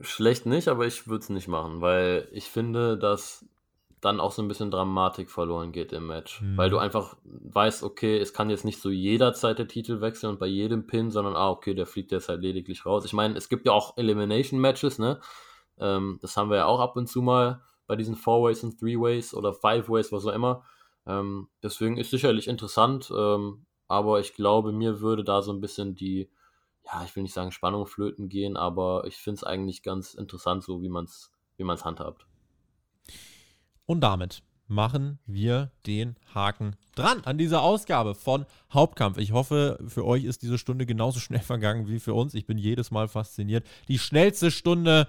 [0.00, 3.44] Schlecht nicht, aber ich würde es nicht machen, weil ich finde, dass
[4.04, 6.42] dann auch so ein bisschen Dramatik verloren geht im Match.
[6.42, 6.56] Mhm.
[6.56, 10.38] Weil du einfach weißt, okay, es kann jetzt nicht so jederzeit der Titel wechseln und
[10.38, 13.04] bei jedem Pin, sondern, ah, okay, der fliegt jetzt halt lediglich raus.
[13.04, 15.20] Ich meine, es gibt ja auch Elimination-Matches, ne?
[15.78, 19.34] Ähm, das haben wir ja auch ab und zu mal bei diesen Four-Ways und Three-Ways
[19.34, 20.64] oder Five-Ways, was auch immer.
[21.06, 25.94] Ähm, deswegen ist sicherlich interessant, ähm, aber ich glaube, mir würde da so ein bisschen
[25.94, 26.30] die,
[26.84, 30.62] ja, ich will nicht sagen Spannung flöten gehen, aber ich finde es eigentlich ganz interessant,
[30.62, 32.26] so wie man es wie man's handhabt.
[33.86, 39.18] Und damit machen wir den Haken dran an dieser Ausgabe von Hauptkampf.
[39.18, 42.34] Ich hoffe, für euch ist diese Stunde genauso schnell vergangen wie für uns.
[42.34, 43.66] Ich bin jedes Mal fasziniert.
[43.88, 45.06] Die schnellste Stunde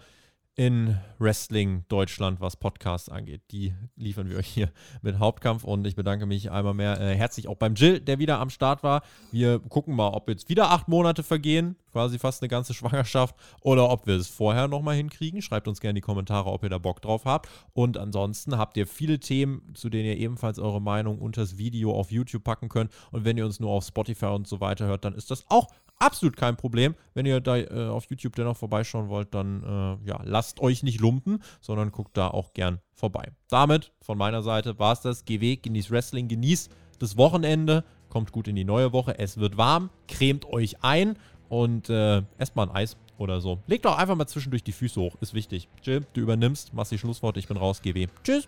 [0.55, 3.41] in Wrestling Deutschland, was Podcasts angeht.
[3.51, 7.49] Die liefern wir euch hier mit Hauptkampf und ich bedanke mich einmal mehr äh, herzlich
[7.49, 9.01] auch beim Jill, der wieder am Start war.
[9.31, 13.89] Wir gucken mal, ob jetzt wieder acht Monate vergehen, quasi fast eine ganze Schwangerschaft, oder
[13.89, 15.41] ob wir es vorher nochmal hinkriegen.
[15.41, 17.49] Schreibt uns gerne in die Kommentare, ob ihr da Bock drauf habt.
[17.73, 21.93] Und ansonsten habt ihr viele Themen, zu denen ihr ebenfalls eure Meinung unter das Video
[21.93, 22.91] auf YouTube packen könnt.
[23.11, 25.67] Und wenn ihr uns nur auf Spotify und so weiter hört, dann ist das auch
[25.97, 26.95] absolut kein Problem.
[27.13, 30.99] Wenn ihr da äh, auf YouTube dennoch vorbeischauen wollt, dann äh, ja, lasst euch nicht
[30.99, 33.31] lumpen, sondern guckt da auch gern vorbei.
[33.49, 35.23] Damit von meiner Seite war es das.
[35.27, 39.17] Weg, genießt Wrestling, genießt das Wochenende, kommt gut in die neue Woche.
[39.19, 41.17] Es wird warm, cremt euch ein
[41.49, 43.59] und äh, esst mal ein Eis oder so.
[43.67, 45.67] Legt doch einfach mal zwischendurch die Füße hoch, ist wichtig.
[45.83, 48.07] Jill, du übernimmst, machst die Schlussworte, ich bin raus, GW.
[48.23, 48.47] Tschüss.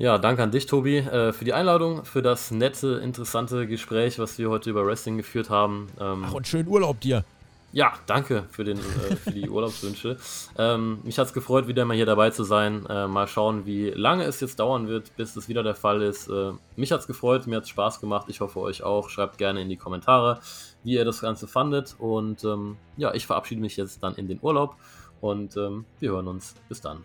[0.00, 4.38] Ja, danke an dich, Tobi, äh, für die Einladung, für das nette, interessante Gespräch, was
[4.38, 5.88] wir heute über Wrestling geführt haben.
[6.00, 7.22] Ähm, Ach, und schönen Urlaub dir.
[7.74, 10.16] Ja, danke für, den, äh, für die Urlaubswünsche.
[10.56, 12.86] Ähm, mich hat es gefreut, wieder mal hier dabei zu sein.
[12.86, 16.28] Äh, mal schauen, wie lange es jetzt dauern wird, bis das wieder der Fall ist.
[16.28, 18.24] Äh, mich hat es gefreut, mir hat es Spaß gemacht.
[18.30, 19.10] Ich hoffe euch auch.
[19.10, 20.40] Schreibt gerne in die Kommentare,
[20.82, 21.94] wie ihr das Ganze fandet.
[21.98, 24.76] Und ähm, ja, ich verabschiede mich jetzt dann in den Urlaub
[25.20, 26.54] und ähm, wir hören uns.
[26.70, 27.04] Bis dann.